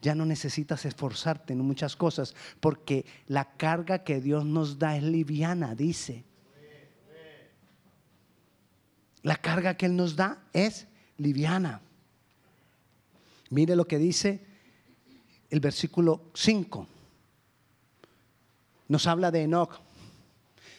Ya 0.00 0.14
no 0.14 0.24
necesitas 0.24 0.84
esforzarte 0.84 1.52
en 1.52 1.60
muchas 1.60 1.96
cosas 1.96 2.34
porque 2.60 3.04
la 3.26 3.56
carga 3.56 4.04
que 4.04 4.20
Dios 4.20 4.44
nos 4.44 4.78
da 4.78 4.96
es 4.96 5.02
liviana, 5.02 5.74
dice. 5.74 6.24
La 9.22 9.36
carga 9.36 9.76
que 9.76 9.86
Él 9.86 9.96
nos 9.96 10.16
da 10.16 10.38
es 10.52 10.86
liviana. 11.16 11.80
Mire 13.50 13.76
lo 13.76 13.86
que 13.86 13.98
dice 13.98 14.40
el 15.50 15.60
versículo 15.60 16.22
5. 16.34 16.86
Nos 18.88 19.06
habla 19.06 19.30
de 19.30 19.42
Enoch. 19.42 19.80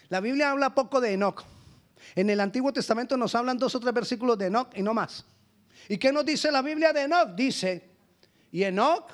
La 0.09 0.19
Biblia 0.19 0.51
habla 0.51 0.73
poco 0.73 1.01
de 1.01 1.13
Enoch. 1.13 1.43
En 2.15 2.29
el 2.29 2.39
Antiguo 2.39 2.73
Testamento 2.73 3.17
nos 3.17 3.35
hablan 3.35 3.57
dos 3.57 3.75
o 3.75 3.79
tres 3.79 3.93
versículos 3.93 4.37
de 4.37 4.47
Enoch 4.47 4.69
y 4.75 4.81
no 4.81 4.93
más. 4.93 5.25
¿Y 5.87 5.97
qué 5.97 6.11
nos 6.11 6.25
dice 6.25 6.51
la 6.51 6.61
Biblia 6.61 6.93
de 6.93 7.03
Enoch? 7.03 7.35
Dice, 7.35 7.88
y 8.51 8.63
Enoch 8.63 9.05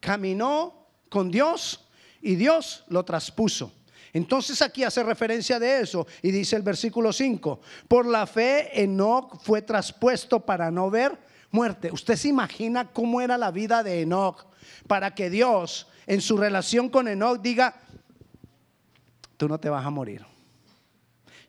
caminó 0.00 0.86
con 1.08 1.30
Dios 1.30 1.88
y 2.20 2.36
Dios 2.36 2.84
lo 2.88 3.04
traspuso. 3.04 3.72
Entonces 4.12 4.60
aquí 4.62 4.82
hace 4.82 5.02
referencia 5.02 5.58
de 5.58 5.80
eso 5.80 6.06
y 6.22 6.30
dice 6.30 6.56
el 6.56 6.62
versículo 6.62 7.12
5, 7.12 7.60
por 7.86 8.06
la 8.06 8.26
fe 8.26 8.82
Enoch 8.82 9.40
fue 9.42 9.62
traspuesto 9.62 10.40
para 10.40 10.70
no 10.70 10.90
ver 10.90 11.16
muerte. 11.50 11.90
¿Usted 11.92 12.16
se 12.16 12.28
imagina 12.28 12.90
cómo 12.92 13.20
era 13.20 13.38
la 13.38 13.50
vida 13.50 13.82
de 13.82 14.02
Enoch 14.02 14.46
para 14.86 15.14
que 15.14 15.30
Dios 15.30 15.86
en 16.06 16.20
su 16.20 16.36
relación 16.36 16.88
con 16.88 17.06
Enoch 17.06 17.40
diga, 17.40 17.76
tú 19.36 19.48
no 19.48 19.60
te 19.60 19.68
vas 19.68 19.86
a 19.86 19.90
morir, 19.90 20.26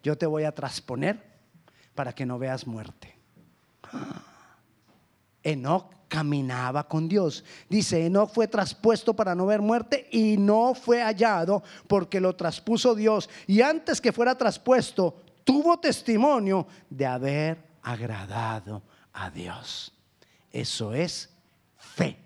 yo 0.03 0.17
te 0.17 0.25
voy 0.25 0.43
a 0.43 0.53
trasponer 0.53 1.31
para 1.95 2.13
que 2.13 2.25
no 2.25 2.37
veas 2.37 2.67
muerte. 2.67 3.15
Enoch 5.43 6.00
caminaba 6.11 6.89
con 6.89 7.07
Dios. 7.07 7.41
Dice, 7.69 8.05
Enoch 8.05 8.29
fue 8.33 8.45
traspuesto 8.45 9.15
para 9.15 9.33
no 9.33 9.45
ver 9.45 9.61
muerte 9.61 10.09
y 10.11 10.35
no 10.35 10.73
fue 10.75 11.01
hallado 11.01 11.63
porque 11.87 12.19
lo 12.19 12.35
traspuso 12.35 12.93
Dios. 12.93 13.29
Y 13.47 13.61
antes 13.61 14.01
que 14.01 14.11
fuera 14.11 14.37
traspuesto, 14.37 15.21
tuvo 15.45 15.79
testimonio 15.79 16.67
de 16.89 17.05
haber 17.05 17.63
agradado 17.81 18.83
a 19.13 19.29
Dios. 19.29 19.93
Eso 20.51 20.93
es 20.93 21.29
fe. 21.77 22.17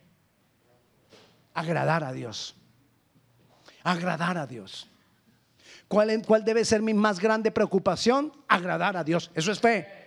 Agradar 1.53 2.03
a 2.03 2.11
Dios. 2.11 2.55
Agradar 3.83 4.39
a 4.39 4.47
Dios. 4.47 4.89
¿Cuál, 5.87 6.23
¿Cuál 6.25 6.43
debe 6.43 6.65
ser 6.65 6.81
mi 6.81 6.95
más 6.95 7.19
grande 7.19 7.51
preocupación? 7.51 8.33
Agradar 8.47 8.97
a 8.97 9.03
Dios. 9.03 9.29
Eso 9.35 9.51
es 9.51 9.59
fe. 9.59 10.04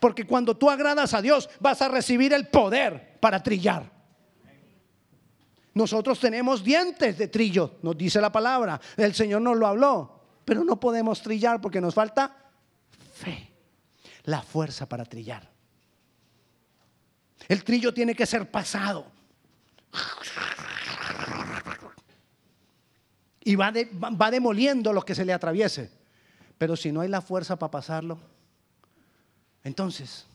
Porque 0.00 0.26
cuando 0.26 0.56
tú 0.56 0.70
agradas 0.70 1.14
a 1.14 1.22
Dios 1.22 1.48
vas 1.60 1.82
a 1.82 1.88
recibir 1.88 2.32
el 2.32 2.48
poder 2.48 3.18
para 3.20 3.42
trillar. 3.42 3.90
Nosotros 5.74 6.20
tenemos 6.20 6.62
dientes 6.62 7.18
de 7.18 7.28
trillo, 7.28 7.78
nos 7.82 7.96
dice 7.96 8.20
la 8.20 8.30
palabra. 8.30 8.80
El 8.96 9.14
Señor 9.14 9.42
nos 9.42 9.56
lo 9.56 9.66
habló, 9.66 10.20
pero 10.44 10.62
no 10.64 10.78
podemos 10.78 11.20
trillar 11.20 11.60
porque 11.60 11.80
nos 11.80 11.94
falta 11.94 12.34
fe, 13.12 13.50
la 14.24 14.40
fuerza 14.40 14.88
para 14.88 15.04
trillar. 15.04 15.50
El 17.48 17.64
trillo 17.64 17.92
tiene 17.92 18.14
que 18.14 18.24
ser 18.24 18.50
pasado. 18.50 19.06
Y 23.40 23.56
va, 23.56 23.72
va 23.72 24.30
demoliendo 24.30 24.92
lo 24.92 25.02
que 25.02 25.14
se 25.14 25.24
le 25.24 25.32
atraviese. 25.32 25.90
Pero 26.56 26.76
si 26.76 26.92
no 26.92 27.00
hay 27.00 27.08
la 27.08 27.20
fuerza 27.20 27.58
para 27.58 27.72
pasarlo, 27.72 28.18
entonces, 29.64 30.26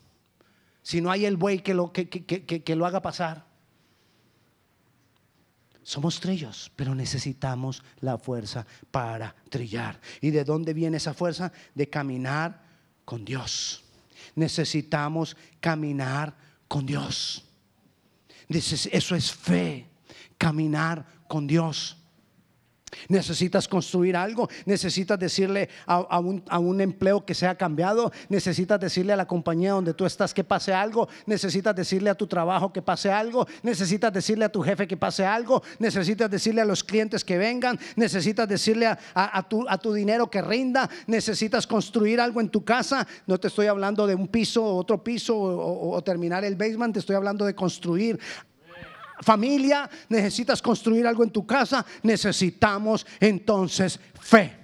si 0.82 1.00
no 1.00 1.10
hay 1.10 1.24
el 1.24 1.36
buey 1.36 1.60
que 1.60 1.72
lo, 1.72 1.92
que, 1.92 2.74
lo 2.76 2.84
haga 2.84 3.00
pasar, 3.00 3.46
somos 5.82 6.20
trillos, 6.20 6.70
pero 6.74 6.94
necesitamos 6.94 7.82
la 8.00 8.18
fuerza 8.18 8.66
para 8.90 9.34
trillar. 9.48 10.00
¿Y 10.20 10.30
de 10.30 10.44
dónde 10.44 10.74
viene 10.74 10.96
esa 10.96 11.14
fuerza? 11.14 11.52
De 11.74 11.88
caminar 11.88 12.62
con 13.04 13.24
Dios. 13.24 13.84
Necesitamos 14.34 15.36
caminar 15.60 16.36
con 16.68 16.84
Dios. 16.84 17.44
Eso 18.48 19.14
es 19.14 19.32
fe, 19.32 19.88
caminar 20.36 21.06
con 21.28 21.46
Dios. 21.46 21.96
Necesitas 23.08 23.68
construir 23.68 24.16
algo, 24.16 24.48
necesitas 24.66 25.18
decirle 25.18 25.68
a, 25.86 26.18
un, 26.18 26.80
empleo 26.80 27.24
que 27.24 27.34
se 27.34 27.46
ha 27.46 27.54
cambiado, 27.56 28.12
necesitas 28.28 28.80
decirle 28.80 29.12
a 29.12 29.16
la 29.16 29.26
compañía 29.26 29.72
donde 29.72 29.94
tú 29.94 30.06
estás 30.06 30.34
que 30.34 30.44
pase 30.44 30.72
algo, 30.72 31.08
necesitas 31.26 31.74
decirle 31.74 32.10
a 32.10 32.14
tu 32.14 32.26
trabajo 32.26 32.72
que 32.72 32.82
pase 32.82 33.10
algo, 33.10 33.46
necesitas 33.62 34.12
decirle 34.12 34.44
a 34.44 34.48
tu 34.48 34.62
jefe 34.62 34.86
que 34.86 34.96
pase 34.96 35.24
algo, 35.24 35.62
necesitas 35.78 36.30
decirle 36.30 36.60
a 36.60 36.64
los 36.64 36.82
clientes 36.82 37.24
que 37.24 37.38
vengan, 37.38 37.78
necesitas 37.96 38.48
decirle 38.48 38.86
a, 38.86 39.48
tu, 39.48 39.92
dinero 39.92 40.30
que 40.30 40.42
rinda, 40.42 40.88
necesitas 41.06 41.66
construir 41.66 42.20
algo 42.20 42.40
en 42.40 42.48
tu 42.48 42.64
casa. 42.64 43.06
No 43.26 43.38
te 43.38 43.48
estoy 43.48 43.66
hablando 43.66 44.06
de 44.06 44.14
un 44.14 44.28
piso, 44.28 44.64
otro 44.64 45.02
piso 45.02 45.36
o 45.36 46.02
terminar 46.02 46.44
el 46.44 46.56
basement, 46.56 46.94
te 46.94 47.00
estoy 47.00 47.16
hablando 47.16 47.44
de 47.44 47.54
construir 47.54 48.18
familia, 49.20 49.88
necesitas 50.08 50.62
construir 50.62 51.06
algo 51.06 51.22
en 51.22 51.30
tu 51.30 51.46
casa, 51.46 51.84
necesitamos 52.02 53.06
entonces 53.20 54.00
fe. 54.20 54.56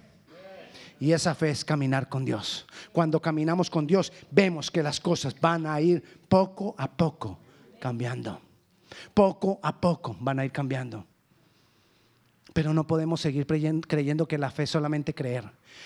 Y 0.99 1.13
esa 1.13 1.35
fe 1.35 1.51
es 1.51 1.65
caminar 1.65 2.09
con 2.09 2.25
Dios. 2.25 2.67
Cuando 2.93 3.21
caminamos 3.21 3.69
con 3.69 3.87
Dios, 3.87 4.13
vemos 4.31 4.71
que 4.71 4.83
las 4.83 4.99
cosas 4.99 5.39
van 5.39 5.67
a 5.67 5.81
ir 5.81 6.03
poco 6.29 6.75
a 6.79 6.91
poco 6.91 7.39
cambiando. 7.79 8.41
Poco 9.13 9.61
a 9.63 9.79
poco 9.79 10.17
van 10.21 10.39
a 10.39 10.45
ir 10.45 10.53
cambiando. 10.53 11.07
Pero 12.55 12.73
no 12.73 12.87
podemos 12.87 13.21
seguir 13.21 13.47
creyendo 13.47 14.27
que 14.27 14.39
la 14.39 14.51
fe 14.51 14.63
es 14.63 14.71
solamente 14.71 15.15
creer. 15.15 15.45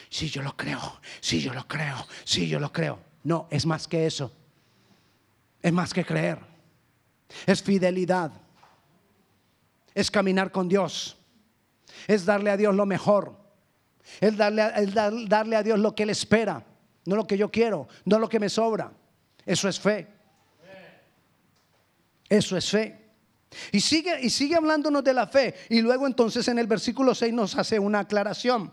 Si 0.08 0.30
yo 0.30 0.42
lo 0.42 0.56
creo, 0.56 1.00
si 1.20 1.40
yo 1.40 1.52
lo 1.52 1.66
creo, 1.66 2.06
si 2.22 2.48
yo 2.48 2.60
lo 2.60 2.72
creo. 2.72 3.00
No, 3.24 3.48
es 3.50 3.66
más 3.66 3.88
que 3.88 4.06
eso. 4.06 4.32
Es 5.60 5.72
más 5.72 5.92
que 5.92 6.04
creer. 6.04 6.38
Es 7.46 7.62
fidelidad 7.62 8.30
es 9.94 10.10
caminar 10.10 10.52
con 10.52 10.68
Dios, 10.68 11.16
es 12.06 12.24
darle 12.24 12.50
a 12.50 12.56
Dios 12.56 12.74
lo 12.74 12.86
mejor, 12.86 13.36
es 14.20 14.36
darle, 14.36 14.62
darle 15.26 15.56
a 15.56 15.62
Dios 15.62 15.78
lo 15.78 15.94
que 15.94 16.04
Él 16.04 16.10
espera, 16.10 16.64
no 17.06 17.16
lo 17.16 17.26
que 17.26 17.36
yo 17.36 17.50
quiero, 17.50 17.88
no 18.04 18.18
lo 18.18 18.28
que 18.28 18.40
me 18.40 18.48
sobra. 18.48 18.92
Eso 19.44 19.68
es 19.68 19.80
fe. 19.80 20.06
Eso 22.28 22.56
es 22.56 22.70
fe. 22.70 23.00
Y 23.72 23.80
sigue, 23.80 24.20
y 24.20 24.30
sigue 24.30 24.54
hablándonos 24.54 25.02
de 25.02 25.12
la 25.12 25.26
fe. 25.26 25.54
Y 25.68 25.80
luego 25.80 26.06
entonces 26.06 26.46
en 26.48 26.58
el 26.58 26.66
versículo 26.66 27.14
6 27.14 27.32
nos 27.32 27.56
hace 27.56 27.78
una 27.78 28.00
aclaración. 28.00 28.72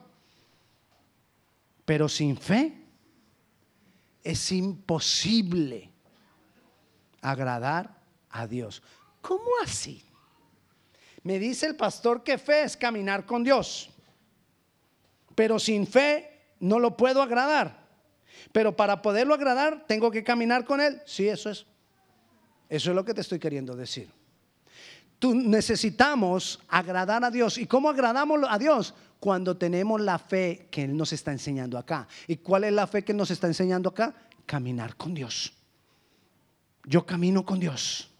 Pero 1.83 2.07
sin 2.07 2.37
fe 2.37 2.85
es 4.23 4.51
imposible 4.51 5.89
agradar 7.21 7.97
a 8.29 8.45
Dios. 8.45 8.83
¿Cómo 9.21 9.49
así? 9.63 10.06
Me 11.27 11.39
dice 11.39 11.65
el 11.65 11.75
pastor 11.75 12.23
que 12.23 12.37
fe 12.37 12.63
es 12.63 12.77
caminar 12.77 13.25
con 13.25 13.43
Dios. 13.43 13.89
Pero 15.35 15.59
sin 15.59 15.85
fe 15.85 16.53
no 16.61 16.79
lo 16.79 16.95
puedo 16.95 17.21
agradar. 17.21 17.85
Pero 18.53 18.73
para 18.73 19.01
poderlo 19.01 19.33
agradar, 19.33 19.83
tengo 19.87 20.09
que 20.09 20.23
caminar 20.23 20.63
con 20.63 20.79
Él. 20.79 21.01
Sí, 21.05 21.27
eso 21.27 21.49
es. 21.49 21.65
Eso 22.69 22.91
es 22.91 22.95
lo 22.95 23.03
que 23.03 23.13
te 23.13 23.19
estoy 23.19 23.39
queriendo 23.39 23.75
decir. 23.75 24.09
Tú 25.19 25.35
necesitamos 25.35 26.61
agradar 26.69 27.25
a 27.25 27.29
Dios. 27.29 27.57
¿Y 27.57 27.67
cómo 27.67 27.89
agradamos 27.89 28.39
a 28.49 28.57
Dios? 28.57 28.93
Cuando 29.19 29.57
tenemos 29.57 29.99
la 29.99 30.19
fe 30.19 30.69
que 30.71 30.85
Él 30.85 30.95
nos 30.95 31.11
está 31.11 31.33
enseñando 31.33 31.77
acá. 31.77 32.07
¿Y 32.25 32.37
cuál 32.37 32.63
es 32.63 32.71
la 32.71 32.87
fe 32.87 33.03
que 33.03 33.13
nos 33.13 33.31
está 33.31 33.47
enseñando 33.47 33.89
acá? 33.89 34.15
Caminar 34.45 34.95
con 34.95 35.13
Dios. 35.13 35.51
Yo 36.85 37.05
camino 37.05 37.45
con 37.45 37.59
Dios. 37.59 38.13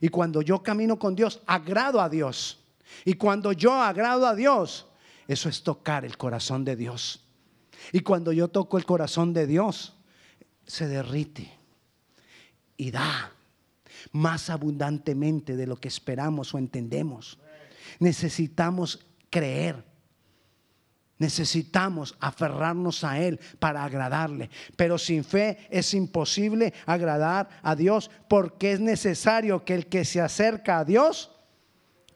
Y 0.00 0.08
cuando 0.08 0.42
yo 0.42 0.62
camino 0.62 0.98
con 0.98 1.14
Dios, 1.14 1.42
agrado 1.46 2.00
a 2.00 2.08
Dios. 2.08 2.64
Y 3.04 3.14
cuando 3.14 3.52
yo 3.52 3.74
agrado 3.74 4.26
a 4.26 4.34
Dios, 4.34 4.86
eso 5.28 5.48
es 5.48 5.62
tocar 5.62 6.04
el 6.04 6.16
corazón 6.16 6.64
de 6.64 6.76
Dios. 6.76 7.24
Y 7.92 8.00
cuando 8.00 8.32
yo 8.32 8.48
toco 8.48 8.78
el 8.78 8.84
corazón 8.84 9.32
de 9.32 9.46
Dios, 9.46 9.94
se 10.66 10.86
derrite. 10.86 11.56
y 12.76 12.90
da 12.90 13.32
más 14.12 14.48
abundantemente 14.48 15.54
de 15.54 15.66
lo 15.66 15.76
que 15.76 15.88
esperamos 15.88 16.54
o 16.54 16.58
entendemos. 16.58 17.38
Necesitamos 17.98 19.06
creer. 19.28 19.84
Necesitamos 21.20 22.16
aferrarnos 22.18 23.04
a 23.04 23.20
Él 23.20 23.38
para 23.58 23.84
agradarle. 23.84 24.48
Pero 24.74 24.96
sin 24.96 25.22
fe 25.22 25.68
es 25.68 25.92
imposible 25.92 26.72
agradar 26.86 27.46
a 27.62 27.76
Dios 27.76 28.10
porque 28.26 28.72
es 28.72 28.80
necesario 28.80 29.62
que 29.62 29.74
el 29.74 29.86
que 29.86 30.06
se 30.06 30.22
acerca 30.22 30.78
a 30.78 30.84
Dios 30.86 31.30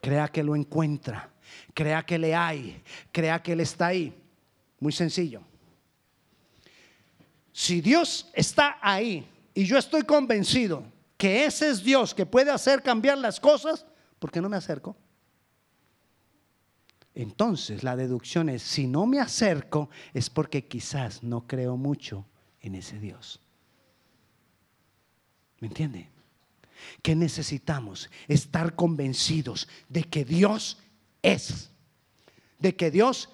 crea 0.01 0.29
que 0.29 0.43
lo 0.43 0.57
encuentra, 0.57 1.31
crea 1.75 2.03
que 2.03 2.19
le 2.19 2.35
hay, 2.35 2.83
crea 3.13 3.43
que 3.43 3.53
Él 3.53 3.61
está 3.61 3.89
ahí. 3.89 4.19
Muy 4.81 4.93
sencillo. 4.93 5.43
Si 7.53 7.83
Dios 7.83 8.31
está 8.33 8.79
ahí 8.81 9.29
y 9.53 9.67
yo 9.67 9.77
estoy 9.77 10.05
convencido 10.05 10.83
que 11.19 11.45
ese 11.45 11.69
es 11.69 11.85
Dios 11.85 12.15
que 12.15 12.25
puede 12.25 12.51
hacer 12.51 12.83
cambiar 12.83 13.19
las 13.19 13.39
cosas, 13.39 13.85
¿por 14.19 14.31
qué 14.31 14.41
no 14.41 14.49
me 14.49 14.57
acerco? 14.57 14.97
Entonces 17.15 17.85
la 17.85 17.97
deducción 17.97 18.49
es, 18.49 18.63
si 18.63 18.87
no 18.87 19.07
me 19.07 19.21
acerco 19.21 19.89
es 20.13 20.31
porque 20.31 20.67
quizás 20.67 21.23
no 21.23 21.47
creo 21.47 21.77
mucho 21.77 22.27
en 22.61 22.75
ese 22.75 22.99
Dios. 22.99 23.41
¿Me 25.61 25.69
entiende? 25.69 26.09
Que 27.03 27.15
necesitamos 27.15 28.11
estar 28.27 28.75
convencidos 28.75 29.69
de 29.89 30.05
que 30.05 30.25
Dios 30.25 30.79
es, 31.23 31.71
de 32.59 32.75
que 32.75 32.91
Dios 32.91 33.31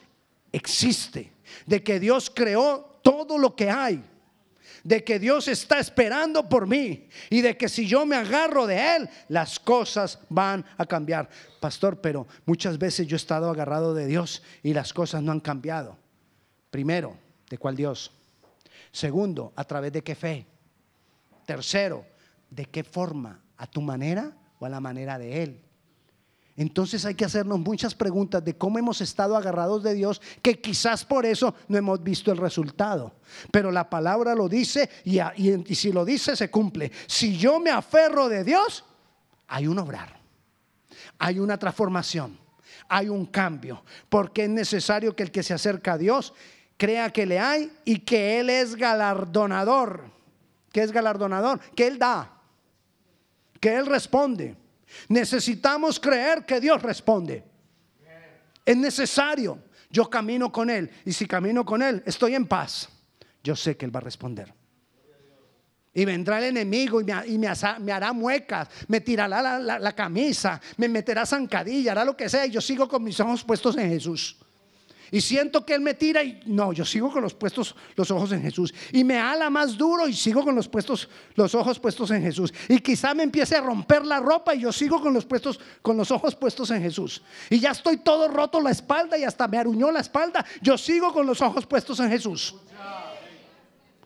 existe, 0.52 1.32
de 1.66 1.82
que 1.82 1.98
Dios 1.98 2.30
creó 2.34 3.00
todo 3.02 3.38
lo 3.38 3.56
que 3.56 3.70
hay 3.70 4.04
de 4.84 5.04
que 5.04 5.18
Dios 5.18 5.48
está 5.48 5.78
esperando 5.78 6.48
por 6.48 6.66
mí 6.66 7.08
y 7.28 7.40
de 7.40 7.56
que 7.56 7.68
si 7.68 7.86
yo 7.86 8.06
me 8.06 8.16
agarro 8.16 8.66
de 8.66 8.96
Él, 8.96 9.08
las 9.28 9.58
cosas 9.58 10.18
van 10.28 10.64
a 10.78 10.86
cambiar. 10.86 11.28
Pastor, 11.60 12.00
pero 12.00 12.26
muchas 12.46 12.78
veces 12.78 13.06
yo 13.06 13.16
he 13.16 13.18
estado 13.18 13.50
agarrado 13.50 13.94
de 13.94 14.06
Dios 14.06 14.42
y 14.62 14.74
las 14.74 14.92
cosas 14.92 15.22
no 15.22 15.32
han 15.32 15.40
cambiado. 15.40 15.98
Primero, 16.70 17.16
¿de 17.48 17.58
cuál 17.58 17.76
Dios? 17.76 18.12
Segundo, 18.92 19.52
¿a 19.56 19.64
través 19.64 19.92
de 19.92 20.02
qué 20.02 20.14
fe? 20.14 20.46
Tercero, 21.46 22.04
¿de 22.48 22.66
qué 22.66 22.84
forma? 22.84 23.40
¿A 23.56 23.66
tu 23.66 23.80
manera 23.82 24.32
o 24.58 24.66
a 24.66 24.68
la 24.68 24.80
manera 24.80 25.18
de 25.18 25.42
Él? 25.42 25.69
Entonces 26.56 27.04
hay 27.04 27.14
que 27.14 27.24
hacernos 27.24 27.58
muchas 27.58 27.94
preguntas 27.94 28.44
de 28.44 28.56
cómo 28.56 28.78
hemos 28.78 29.00
estado 29.00 29.36
agarrados 29.36 29.82
de 29.82 29.94
Dios, 29.94 30.20
que 30.42 30.60
quizás 30.60 31.04
por 31.04 31.24
eso 31.24 31.54
no 31.68 31.78
hemos 31.78 32.02
visto 32.02 32.30
el 32.32 32.38
resultado. 32.38 33.14
Pero 33.50 33.70
la 33.70 33.88
palabra 33.88 34.34
lo 34.34 34.48
dice 34.48 34.90
y, 35.04 35.20
si 35.74 35.92
lo 35.92 36.04
dice 36.04 36.36
se 36.36 36.50
cumple. 36.50 36.90
Si 37.06 37.36
yo 37.36 37.60
me 37.60 37.70
aferro 37.70 38.28
de 38.28 38.44
Dios, 38.44 38.84
hay 39.48 39.66
un 39.66 39.78
obrar, 39.78 40.20
hay 41.18 41.38
una 41.38 41.58
transformación, 41.58 42.38
hay 42.88 43.08
un 43.08 43.26
cambio, 43.26 43.82
porque 44.08 44.44
es 44.44 44.50
necesario 44.50 45.14
que 45.14 45.22
el 45.22 45.30
que 45.30 45.42
se 45.42 45.54
acerca 45.54 45.94
a 45.94 45.98
Dios 45.98 46.34
crea 46.76 47.10
que 47.10 47.26
le 47.26 47.38
hay 47.38 47.72
y 47.84 48.00
que 48.00 48.40
Él 48.40 48.50
es 48.50 48.74
galardonador. 48.74 50.10
¿Qué 50.72 50.82
es 50.82 50.92
galardonador? 50.92 51.58
Que 51.74 51.86
Él 51.86 51.98
da, 51.98 52.32
que 53.60 53.76
Él 53.76 53.86
responde. 53.86 54.59
Necesitamos 55.08 55.98
creer 55.98 56.44
que 56.44 56.60
Dios 56.60 56.82
responde. 56.82 57.44
Es 58.64 58.76
necesario. 58.76 59.64
Yo 59.90 60.08
camino 60.08 60.52
con 60.52 60.70
Él 60.70 60.90
y 61.04 61.12
si 61.12 61.26
camino 61.26 61.64
con 61.64 61.82
Él, 61.82 62.02
estoy 62.06 62.34
en 62.34 62.46
paz. 62.46 62.88
Yo 63.42 63.56
sé 63.56 63.76
que 63.76 63.84
Él 63.86 63.94
va 63.94 63.98
a 63.98 64.04
responder. 64.04 64.54
Y 65.92 66.04
vendrá 66.04 66.38
el 66.38 66.44
enemigo 66.44 67.00
y 67.00 67.38
me, 67.38 67.48
hará 67.92 68.12
muecas, 68.12 68.68
me 68.86 69.00
tirará 69.00 69.42
la, 69.42 69.78
la, 69.78 69.92
camisa, 69.92 70.60
me 70.76 70.88
meterá 70.88 71.26
zancadilla, 71.26 71.90
hará 71.90 72.04
lo 72.04 72.16
que 72.16 72.28
sea 72.28 72.46
y 72.46 72.50
yo 72.50 72.60
sigo 72.60 72.88
con 72.88 73.02
mis 73.02 73.18
ojos 73.18 73.42
puestos 73.42 73.76
en 73.76 73.90
Jesús. 73.90 74.39
Y 75.10 75.20
siento 75.20 75.66
que 75.66 75.74
Él 75.74 75.80
me 75.80 75.94
tira 75.94 76.22
y 76.22 76.40
no, 76.46 76.72
yo 76.72 76.84
sigo 76.84 77.10
con 77.12 77.22
los 77.22 77.34
puestos 77.34 77.74
los 77.96 78.10
ojos 78.10 78.30
en 78.32 78.42
Jesús. 78.42 78.72
Y 78.92 79.02
me 79.02 79.18
ala 79.18 79.50
más 79.50 79.76
duro 79.76 80.06
y 80.06 80.14
sigo 80.14 80.44
con 80.44 80.54
los 80.54 80.68
puestos 80.68 81.08
los 81.34 81.54
ojos 81.54 81.80
puestos 81.80 82.10
en 82.12 82.22
Jesús. 82.22 82.52
Y 82.68 82.78
quizá 82.80 83.12
me 83.14 83.24
empiece 83.24 83.56
a 83.56 83.60
romper 83.60 84.06
la 84.06 84.20
ropa 84.20 84.54
y 84.54 84.60
yo 84.60 84.72
sigo 84.72 85.00
con 85.00 85.12
los 85.12 85.24
puestos 85.24 85.58
con 85.82 85.96
los 85.96 86.10
ojos 86.10 86.36
puestos 86.36 86.70
en 86.70 86.82
Jesús. 86.82 87.22
Y 87.48 87.58
ya 87.58 87.72
estoy 87.72 87.98
todo 87.98 88.28
roto 88.28 88.60
la 88.60 88.70
espalda 88.70 89.18
y 89.18 89.24
hasta 89.24 89.48
me 89.48 89.58
aruñó 89.58 89.90
la 89.90 90.00
espalda. 90.00 90.44
Yo 90.62 90.78
sigo 90.78 91.12
con 91.12 91.26
los 91.26 91.40
ojos 91.40 91.66
puestos 91.66 91.98
en 92.00 92.10
Jesús. 92.10 92.54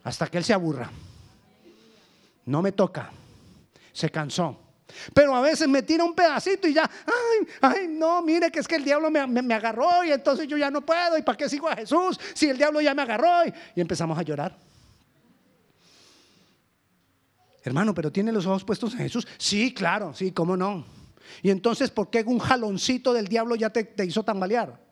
Hasta 0.03 0.27
que 0.27 0.37
Él 0.37 0.43
se 0.43 0.53
aburra. 0.53 0.89
No 2.45 2.61
me 2.61 2.71
toca. 2.71 3.11
Se 3.93 4.09
cansó. 4.09 4.64
Pero 5.13 5.35
a 5.35 5.41
veces 5.41 5.67
me 5.67 5.83
tira 5.83 6.03
un 6.03 6.13
pedacito 6.13 6.67
y 6.67 6.73
ya, 6.73 6.89
ay, 7.05 7.47
ay, 7.61 7.87
no, 7.87 8.21
mire 8.21 8.51
que 8.51 8.59
es 8.59 8.67
que 8.67 8.75
el 8.75 8.83
diablo 8.83 9.09
me, 9.11 9.53
agarró 9.53 10.03
y 10.03 10.11
entonces 10.11 10.47
yo 10.47 10.57
ya 10.57 10.71
no 10.71 10.81
puedo. 10.81 11.17
¿Y 11.17 11.21
para 11.21 11.37
qué 11.37 11.49
sigo 11.49 11.69
a 11.69 11.75
Jesús 11.75 12.19
si 12.33 12.49
el 12.49 12.57
diablo 12.57 12.81
ya 12.81 12.93
me 12.93 13.01
agarró? 13.01 13.45
Y, 13.45 13.53
y 13.75 13.81
empezamos 13.81 14.17
a 14.17 14.21
llorar. 14.21 14.57
Hermano, 17.63 17.95
pero 17.95 18.11
tiene 18.11 18.31
los 18.31 18.45
ojos 18.45 18.63
puestos 18.63 18.93
en 18.93 18.99
Jesús. 18.99 19.27
Sí, 19.37 19.73
claro, 19.73 20.13
sí, 20.13 20.31
cómo 20.31 20.55
no. 20.55 20.85
Y 21.41 21.49
entonces, 21.49 21.89
¿por 21.89 22.09
qué 22.09 22.23
un 22.25 22.39
jaloncito 22.39 23.11
del 23.11 23.27
diablo 23.27 23.55
ya 23.55 23.71
te, 23.71 23.83
te 23.83 24.05
hizo 24.05 24.23
tambalear? 24.23 24.84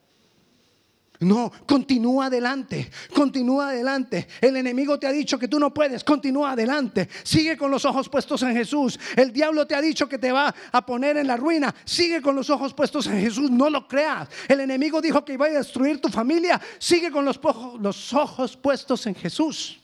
No, 1.19 1.52
continúa 1.65 2.26
adelante, 2.26 2.89
continúa 3.13 3.69
adelante. 3.69 4.28
El 4.41 4.58
enemigo 4.58 4.99
te 4.99 5.08
ha 5.08 5.12
dicho 5.12 5.38
que 5.38 5.47
tú 5.47 5.60
no 5.60 5.73
puedes, 5.73 6.04
continúa 6.04 6.52
adelante. 6.52 7.08
Sigue 7.23 7.56
con 7.56 7.71
los 7.71 7.86
ojos 7.86 8.10
puestos 8.10 8.41
en 8.43 8.54
Jesús. 8.54 8.99
El 9.15 9.32
diablo 9.32 9.65
te 9.65 9.76
ha 9.76 9.82
dicho 9.82 10.10
que 10.10 10.17
te 10.17 10.32
va 10.32 10.54
a 10.71 10.86
poner 10.86 11.17
en 11.17 11.28
la 11.28 11.38
ruina. 11.38 11.73
Sigue 11.86 12.21
con 12.21 12.36
los 12.36 12.49
ojos 12.49 12.73
puestos 12.73 13.08
en 13.08 13.21
Jesús, 13.21 13.49
no 13.49 13.69
lo 13.69 13.88
creas. 13.88 14.28
El 14.47 14.60
enemigo 14.60 15.02
dijo 15.02 15.23
que 15.23 15.34
iba 15.34 15.45
a 15.45 15.49
destruir 15.49 16.02
tu 16.02 16.10
familia. 16.10 16.60
Sigue 16.78 17.12
con 17.12 17.26
los, 17.26 18.13
ojos 18.13 18.58
puestos 18.58 19.06
en 19.06 19.15
Jesús. 19.15 19.80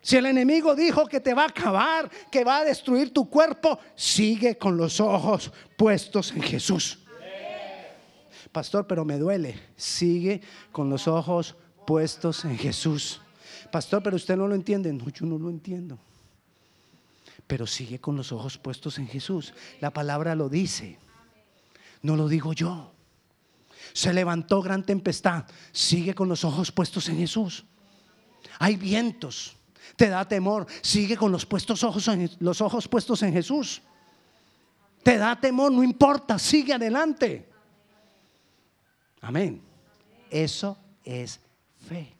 Si 0.00 0.16
el 0.16 0.26
enemigo 0.26 0.74
dijo 0.74 1.06
que 1.06 1.20
te 1.20 1.32
va 1.32 1.44
a 1.44 1.48
acabar, 1.48 2.10
que 2.30 2.42
va 2.42 2.58
a 2.58 2.64
destruir 2.64 3.12
tu 3.12 3.30
cuerpo, 3.30 3.78
sigue 3.94 4.58
con 4.58 4.76
los 4.76 4.98
ojos 4.98 5.52
puestos 5.76 6.32
en 6.32 6.42
Jesús 6.42 7.01
pastor, 8.52 8.86
pero 8.86 9.04
me 9.04 9.18
duele. 9.18 9.58
Sigue 9.76 10.42
con 10.70 10.88
los 10.90 11.08
ojos 11.08 11.56
puestos 11.86 12.44
en 12.44 12.56
Jesús. 12.56 13.20
Pastor, 13.70 14.02
pero 14.02 14.16
usted 14.16 14.36
no 14.36 14.46
lo 14.46 14.54
entiende. 14.54 14.92
No, 14.92 15.08
yo 15.08 15.26
no 15.26 15.38
lo 15.38 15.50
entiendo. 15.50 15.98
Pero 17.46 17.66
sigue 17.66 17.98
con 17.98 18.16
los 18.16 18.30
ojos 18.32 18.58
puestos 18.58 18.98
en 18.98 19.08
Jesús. 19.08 19.54
La 19.80 19.90
palabra 19.90 20.34
lo 20.34 20.48
dice. 20.48 20.98
No 22.02 22.16
lo 22.16 22.28
digo 22.28 22.52
yo. 22.52 22.92
Se 23.92 24.12
levantó 24.12 24.62
gran 24.62 24.84
tempestad. 24.84 25.44
Sigue 25.72 26.14
con 26.14 26.28
los 26.28 26.44
ojos 26.44 26.70
puestos 26.70 27.08
en 27.08 27.16
Jesús. 27.16 27.64
Hay 28.58 28.76
vientos. 28.76 29.56
Te 29.96 30.08
da 30.08 30.26
temor. 30.26 30.66
Sigue 30.82 31.16
con 31.16 31.32
los, 31.32 31.46
puestos 31.46 31.82
ojos 31.82 32.08
los 32.38 32.60
ojos 32.60 32.88
puestos 32.88 33.22
en 33.22 33.32
Jesús. 33.32 33.82
Te 35.02 35.18
da 35.18 35.38
temor, 35.40 35.72
no 35.72 35.82
importa, 35.82 36.38
sigue 36.38 36.72
adelante. 36.72 37.51
Amén. 39.22 39.62
Eso 40.30 40.76
es 41.04 41.40
fe. 41.88 42.12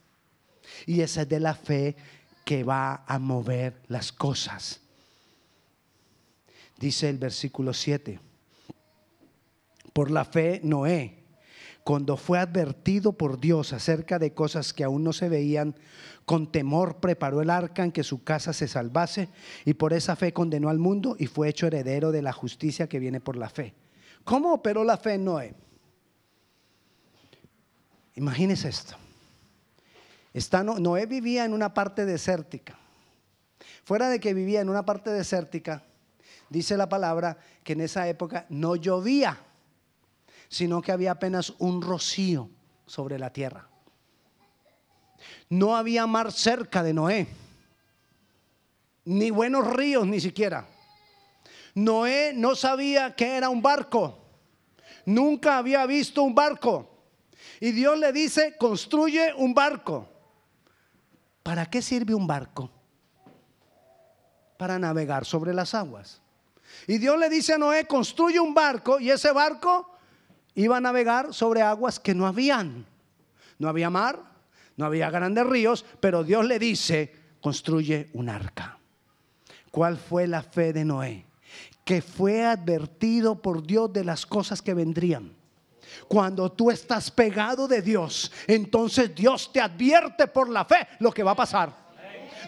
Y 0.87 1.01
esa 1.01 1.23
es 1.23 1.29
de 1.29 1.41
la 1.41 1.55
fe 1.55 1.97
que 2.45 2.65
va 2.65 3.05
a 3.07 3.19
mover 3.19 3.83
las 3.89 4.13
cosas. 4.13 4.81
Dice 6.79 7.09
el 7.09 7.19
versículo 7.19 7.75
7. 7.75 8.19
Por 9.93 10.11
la 10.11 10.25
fe 10.25 10.61
Noé, 10.63 11.19
cuando 11.85 12.17
fue 12.17 12.39
advertido 12.39 13.13
por 13.13 13.41
Dios 13.41 13.73
acerca 13.73 14.19
de 14.19 14.33
cosas 14.33 14.73
que 14.73 14.85
aún 14.85 15.03
no 15.03 15.13
se 15.13 15.29
veían, 15.29 15.75
con 16.25 16.51
temor 16.53 17.01
preparó 17.01 17.43
el 17.43 17.51
arca 17.51 17.83
en 17.83 17.91
que 17.91 18.05
su 18.05 18.23
casa 18.23 18.53
se 18.53 18.69
salvase 18.69 19.29
y 19.65 19.75
por 19.75 19.93
esa 19.93 20.15
fe 20.15 20.33
condenó 20.33 20.69
al 20.69 20.79
mundo 20.79 21.17
y 21.19 21.27
fue 21.27 21.49
hecho 21.49 21.67
heredero 21.67 22.13
de 22.13 22.23
la 22.23 22.33
justicia 22.33 22.89
que 22.89 23.01
viene 23.01 23.21
por 23.21 23.37
la 23.37 23.49
fe. 23.49 23.75
¿Cómo 24.23 24.53
operó 24.53 24.85
la 24.85 24.97
fe 24.97 25.15
en 25.15 25.25
Noé? 25.25 25.55
Imagínese 28.15 28.69
esto. 28.69 28.97
Noé 30.79 31.07
vivía 31.07 31.45
en 31.45 31.53
una 31.53 31.75
parte 31.75 32.05
desértica. 32.07 32.79
Fuera 33.85 34.09
de 34.09 34.21
que 34.21 34.35
vivía 34.35 34.61
en 34.61 34.69
una 34.69 34.85
parte 34.85 35.11
desértica, 35.11 35.83
dice 36.49 36.77
la 36.77 36.89
palabra 36.89 37.39
que 37.65 37.73
en 37.73 37.81
esa 37.81 38.09
época 38.09 38.47
no 38.49 38.77
llovía, 38.77 39.39
sino 40.49 40.81
que 40.83 40.93
había 40.93 41.13
apenas 41.13 41.55
un 41.59 41.83
rocío 41.83 42.49
sobre 42.87 43.19
la 43.19 43.33
tierra. 43.33 43.69
No 45.49 45.77
había 45.77 46.07
mar 46.07 46.33
cerca 46.33 46.83
de 46.83 46.95
Noé, 46.95 47.27
ni 49.05 49.31
buenos 49.31 49.67
ríos 49.73 50.07
ni 50.07 50.21
siquiera. 50.21 50.67
Noé 51.75 52.33
no 52.35 52.55
sabía 52.55 53.17
que 53.17 53.37
era 53.37 53.49
un 53.49 53.63
barco, 53.63 54.19
nunca 55.07 55.59
había 55.59 55.85
visto 55.87 56.23
un 56.23 56.35
barco. 56.35 56.92
Y 57.63 57.71
Dios 57.71 57.99
le 57.99 58.13
dice, 58.13 58.57
construye 58.59 59.33
un 59.35 59.55
barco. 59.55 60.07
¿Para 61.43 61.71
qué 61.71 61.81
sirve 61.81 62.15
un 62.15 62.27
barco? 62.27 62.71
para 64.63 64.79
navegar 64.79 65.25
sobre 65.25 65.53
las 65.53 65.75
aguas. 65.75 66.23
Y 66.87 66.99
Dios 66.99 67.19
le 67.19 67.29
dice 67.29 67.55
a 67.55 67.59
Noé, 67.59 67.85
construye 67.85 68.39
un 68.39 68.55
barco 68.55 69.01
y 69.01 69.11
ese 69.11 69.33
barco 69.33 69.91
iba 70.55 70.77
a 70.77 70.81
navegar 70.81 71.35
sobre 71.35 71.63
aguas 71.63 71.99
que 71.99 72.15
no 72.15 72.29
habían. 72.29 72.87
No 73.59 73.69
había 73.69 73.91
mar, 73.91 74.23
no 74.77 74.85
había 74.85 75.11
grandes 75.11 75.45
ríos, 75.49 75.85
pero 75.99 76.23
Dios 76.23 76.45
le 76.45 76.61
dice, 76.61 77.13
construye 77.41 78.09
un 78.13 78.29
arca. 78.29 78.79
¿Cuál 79.73 79.99
fue 79.99 80.29
la 80.29 80.45
fe 80.45 80.73
de 80.73 80.85
Noé? 80.85 81.27
Que 81.85 82.01
fue 82.01 82.45
advertido 82.45 83.43
por 83.43 83.67
Dios 83.67 83.93
de 83.93 84.05
las 84.05 84.27
cosas 84.27 84.63
que 84.63 84.75
vendrían. 84.75 85.35
Cuando 86.09 86.51
tú 86.53 86.71
estás 86.71 87.11
pegado 87.11 87.69
de 87.69 87.83
Dios, 87.83 88.31
entonces 88.47 89.15
Dios 89.15 89.53
te 89.53 89.61
advierte 89.61 90.27
por 90.27 90.49
la 90.49 90.65
fe 90.65 90.87
lo 91.01 91.13
que 91.13 91.23
va 91.23 91.33
a 91.33 91.37
pasar. 91.37 91.83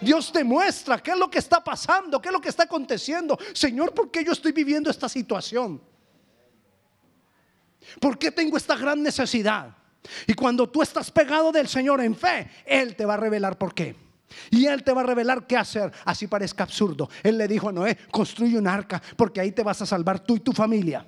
Dios 0.01 0.31
te 0.31 0.43
muestra 0.43 1.01
qué 1.01 1.11
es 1.11 1.17
lo 1.17 1.29
que 1.29 1.39
está 1.39 1.63
pasando, 1.63 2.21
qué 2.21 2.29
es 2.29 2.33
lo 2.33 2.41
que 2.41 2.49
está 2.49 2.63
aconteciendo. 2.63 3.37
Señor, 3.53 3.93
¿por 3.93 4.11
qué 4.11 4.23
yo 4.23 4.31
estoy 4.31 4.51
viviendo 4.51 4.89
esta 4.89 5.07
situación? 5.07 5.81
¿Por 7.99 8.17
qué 8.17 8.31
tengo 8.31 8.57
esta 8.57 8.75
gran 8.75 9.01
necesidad? 9.01 9.75
Y 10.27 10.33
cuando 10.33 10.69
tú 10.69 10.81
estás 10.81 11.09
pegado 11.09 11.51
del 11.51 11.67
Señor 11.67 12.01
en 12.01 12.15
fe, 12.15 12.49
Él 12.65 12.95
te 12.95 13.05
va 13.05 13.15
a 13.15 13.17
revelar 13.17 13.57
por 13.57 13.73
qué. 13.73 13.95
Y 14.49 14.65
Él 14.65 14.83
te 14.83 14.91
va 14.91 15.01
a 15.01 15.05
revelar 15.05 15.47
qué 15.47 15.57
hacer, 15.57 15.91
así 16.03 16.27
parezca 16.27 16.63
absurdo. 16.63 17.09
Él 17.23 17.37
le 17.37 17.47
dijo 17.47 17.69
a 17.69 17.71
Noé, 17.71 17.97
construye 18.11 18.57
un 18.57 18.67
arca, 18.67 19.01
porque 19.15 19.39
ahí 19.39 19.51
te 19.51 19.63
vas 19.63 19.81
a 19.81 19.85
salvar 19.85 20.19
tú 20.19 20.35
y 20.35 20.39
tu 20.39 20.51
familia. 20.51 21.05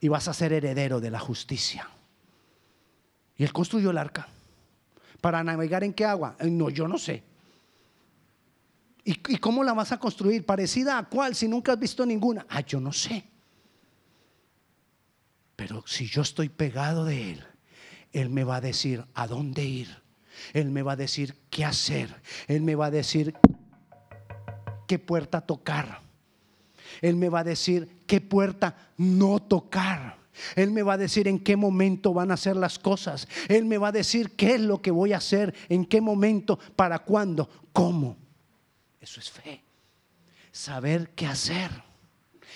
Y 0.00 0.08
vas 0.08 0.28
a 0.28 0.34
ser 0.34 0.52
heredero 0.52 1.00
de 1.00 1.10
la 1.10 1.18
justicia. 1.18 1.88
Y 3.36 3.44
Él 3.44 3.52
construyó 3.52 3.90
el 3.90 3.98
arca. 3.98 4.28
¿Para 5.20 5.42
navegar 5.42 5.84
en 5.84 5.92
qué 5.92 6.04
agua? 6.04 6.36
Eh, 6.38 6.50
no, 6.50 6.70
yo 6.70 6.86
no 6.86 6.98
sé. 6.98 7.22
¿Y, 9.04 9.12
¿Y, 9.12 9.38
cómo 9.38 9.62
la 9.64 9.72
vas 9.72 9.92
a 9.92 9.98
construir? 9.98 10.44
¿Parecida 10.44 10.98
a 10.98 11.08
cuál 11.08 11.34
si 11.34 11.48
nunca 11.48 11.72
has 11.72 11.78
visto 11.78 12.04
ninguna? 12.04 12.46
Ah, 12.48 12.60
yo 12.60 12.80
no 12.80 12.92
sé. 12.92 13.24
Pero 15.54 15.82
si 15.86 16.06
yo 16.06 16.22
estoy 16.22 16.48
pegado 16.48 17.04
de 17.04 17.32
Él, 17.32 17.44
Él 18.12 18.28
me 18.28 18.44
va 18.44 18.56
a 18.56 18.60
decir 18.60 19.04
a 19.14 19.26
dónde 19.26 19.64
ir. 19.64 20.06
Él 20.52 20.70
me 20.70 20.82
va 20.82 20.92
a 20.92 20.96
decir 20.96 21.34
qué 21.50 21.64
hacer. 21.64 22.14
Él 22.46 22.62
me 22.62 22.74
va 22.74 22.86
a 22.86 22.90
decir 22.90 23.34
qué 24.86 24.98
puerta 24.98 25.40
tocar. 25.40 26.02
Él 27.00 27.16
me 27.16 27.28
va 27.28 27.40
a 27.40 27.44
decir 27.44 27.95
qué 28.06 28.20
puerta 28.20 28.76
no 28.96 29.40
tocar. 29.40 30.16
Él 30.54 30.70
me 30.70 30.82
va 30.82 30.94
a 30.94 30.98
decir 30.98 31.28
en 31.28 31.38
qué 31.38 31.56
momento 31.56 32.12
van 32.12 32.30
a 32.30 32.36
ser 32.36 32.56
las 32.56 32.78
cosas. 32.78 33.26
Él 33.48 33.64
me 33.64 33.78
va 33.78 33.88
a 33.88 33.92
decir 33.92 34.36
qué 34.36 34.54
es 34.54 34.60
lo 34.60 34.82
que 34.82 34.90
voy 34.90 35.12
a 35.12 35.18
hacer, 35.18 35.54
en 35.68 35.84
qué 35.84 36.00
momento, 36.00 36.58
para 36.76 36.98
cuándo, 37.00 37.48
cómo. 37.72 38.16
Eso 39.00 39.20
es 39.20 39.30
fe. 39.30 39.62
Saber 40.52 41.10
qué 41.10 41.26
hacer. 41.26 41.70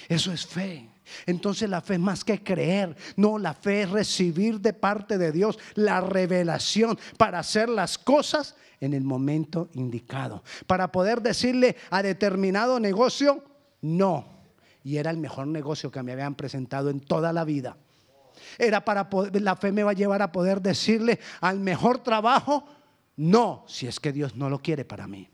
Eso 0.08 0.32
es 0.32 0.46
fe. 0.46 0.88
Entonces 1.26 1.68
la 1.68 1.80
fe 1.80 1.94
es 1.94 2.00
más 2.00 2.24
que 2.24 2.42
creer. 2.42 2.96
No, 3.16 3.38
la 3.38 3.54
fe 3.54 3.82
es 3.82 3.90
recibir 3.90 4.60
de 4.60 4.72
parte 4.72 5.18
de 5.18 5.32
Dios 5.32 5.58
la 5.74 6.00
revelación 6.00 6.98
para 7.16 7.40
hacer 7.40 7.68
las 7.68 7.98
cosas 7.98 8.56
en 8.80 8.94
el 8.94 9.04
momento 9.04 9.68
indicado. 9.74 10.42
Para 10.66 10.90
poder 10.90 11.20
decirle 11.20 11.76
a 11.90 12.02
determinado 12.02 12.80
negocio, 12.80 13.44
no. 13.82 14.39
Y 14.82 14.96
era 14.96 15.10
el 15.10 15.18
mejor 15.18 15.46
negocio 15.46 15.90
que 15.90 16.02
me 16.02 16.12
habían 16.12 16.34
presentado 16.34 16.90
en 16.90 17.00
toda 17.00 17.32
la 17.32 17.44
vida. 17.44 17.76
Era 18.58 18.84
para 18.84 19.10
poder, 19.10 19.40
la 19.42 19.56
fe 19.56 19.72
me 19.72 19.82
va 19.82 19.90
a 19.90 19.94
llevar 19.94 20.22
a 20.22 20.32
poder 20.32 20.60
decirle 20.62 21.20
al 21.40 21.60
mejor 21.60 21.98
trabajo, 21.98 22.64
no, 23.16 23.64
si 23.66 23.86
es 23.86 24.00
que 24.00 24.12
Dios 24.12 24.36
no 24.36 24.48
lo 24.48 24.60
quiere 24.60 24.84
para 24.84 25.06
mí. 25.06 25.28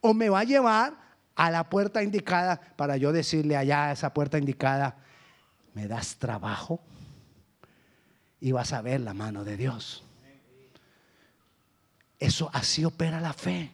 O 0.00 0.14
me 0.14 0.28
va 0.28 0.40
a 0.40 0.44
llevar 0.44 0.94
a 1.34 1.50
la 1.50 1.68
puerta 1.68 2.02
indicada 2.02 2.60
para 2.76 2.96
yo 2.96 3.12
decirle 3.12 3.56
allá 3.56 3.86
a 3.86 3.92
esa 3.92 4.14
puerta 4.14 4.38
indicada, 4.38 4.96
me 5.74 5.86
das 5.86 6.16
trabajo 6.16 6.80
y 8.40 8.52
vas 8.52 8.72
a 8.72 8.82
ver 8.82 9.00
la 9.00 9.14
mano 9.14 9.44
de 9.44 9.56
Dios. 9.56 10.04
Eso 12.18 12.50
así 12.52 12.84
opera 12.84 13.20
la 13.20 13.32
fe, 13.32 13.72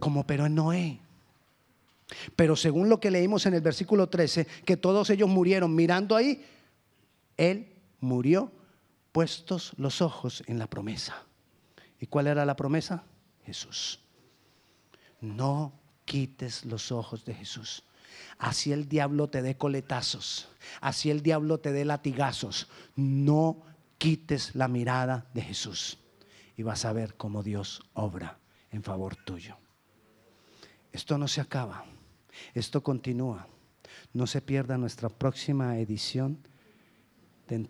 como 0.00 0.20
operó 0.20 0.46
en 0.46 0.54
Noé. 0.56 1.00
Pero 2.36 2.56
según 2.56 2.88
lo 2.88 3.00
que 3.00 3.10
leímos 3.10 3.46
en 3.46 3.54
el 3.54 3.60
versículo 3.60 4.08
13, 4.08 4.46
que 4.64 4.76
todos 4.76 5.10
ellos 5.10 5.28
murieron 5.28 5.74
mirando 5.74 6.16
ahí, 6.16 6.44
él 7.36 7.72
murió 8.00 8.52
puestos 9.12 9.72
los 9.76 10.02
ojos 10.02 10.42
en 10.46 10.58
la 10.58 10.66
promesa. 10.66 11.22
¿Y 12.00 12.06
cuál 12.06 12.26
era 12.26 12.44
la 12.44 12.56
promesa? 12.56 13.04
Jesús. 13.44 14.00
No 15.20 15.72
quites 16.04 16.64
los 16.64 16.92
ojos 16.92 17.24
de 17.24 17.34
Jesús. 17.34 17.84
Así 18.38 18.72
el 18.72 18.88
diablo 18.88 19.28
te 19.28 19.42
dé 19.42 19.56
coletazos, 19.56 20.48
así 20.80 21.10
el 21.10 21.22
diablo 21.22 21.58
te 21.58 21.72
dé 21.72 21.84
latigazos. 21.84 22.68
No 22.96 23.62
quites 23.98 24.54
la 24.54 24.68
mirada 24.68 25.26
de 25.34 25.42
Jesús 25.42 25.98
y 26.56 26.62
vas 26.62 26.84
a 26.84 26.92
ver 26.92 27.14
cómo 27.14 27.42
Dios 27.42 27.82
obra 27.94 28.38
en 28.70 28.82
favor 28.82 29.16
tuyo. 29.16 29.56
Esto 30.92 31.18
no 31.18 31.26
se 31.26 31.40
acaba, 31.40 31.84
esto 32.54 32.82
continúa. 32.82 33.46
No 34.12 34.26
se 34.26 34.40
pierda 34.40 34.78
nuestra 34.78 35.08
próxima 35.08 35.78
edición 35.78 36.38
el 37.48 37.68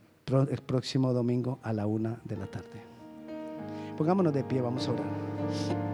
próximo 0.66 1.12
domingo 1.12 1.58
a 1.62 1.72
la 1.72 1.86
una 1.86 2.20
de 2.24 2.36
la 2.36 2.46
tarde. 2.46 2.82
Pongámonos 3.96 4.34
de 4.34 4.44
pie, 4.44 4.60
vamos 4.60 4.88
a 4.88 4.92
orar. 4.92 5.93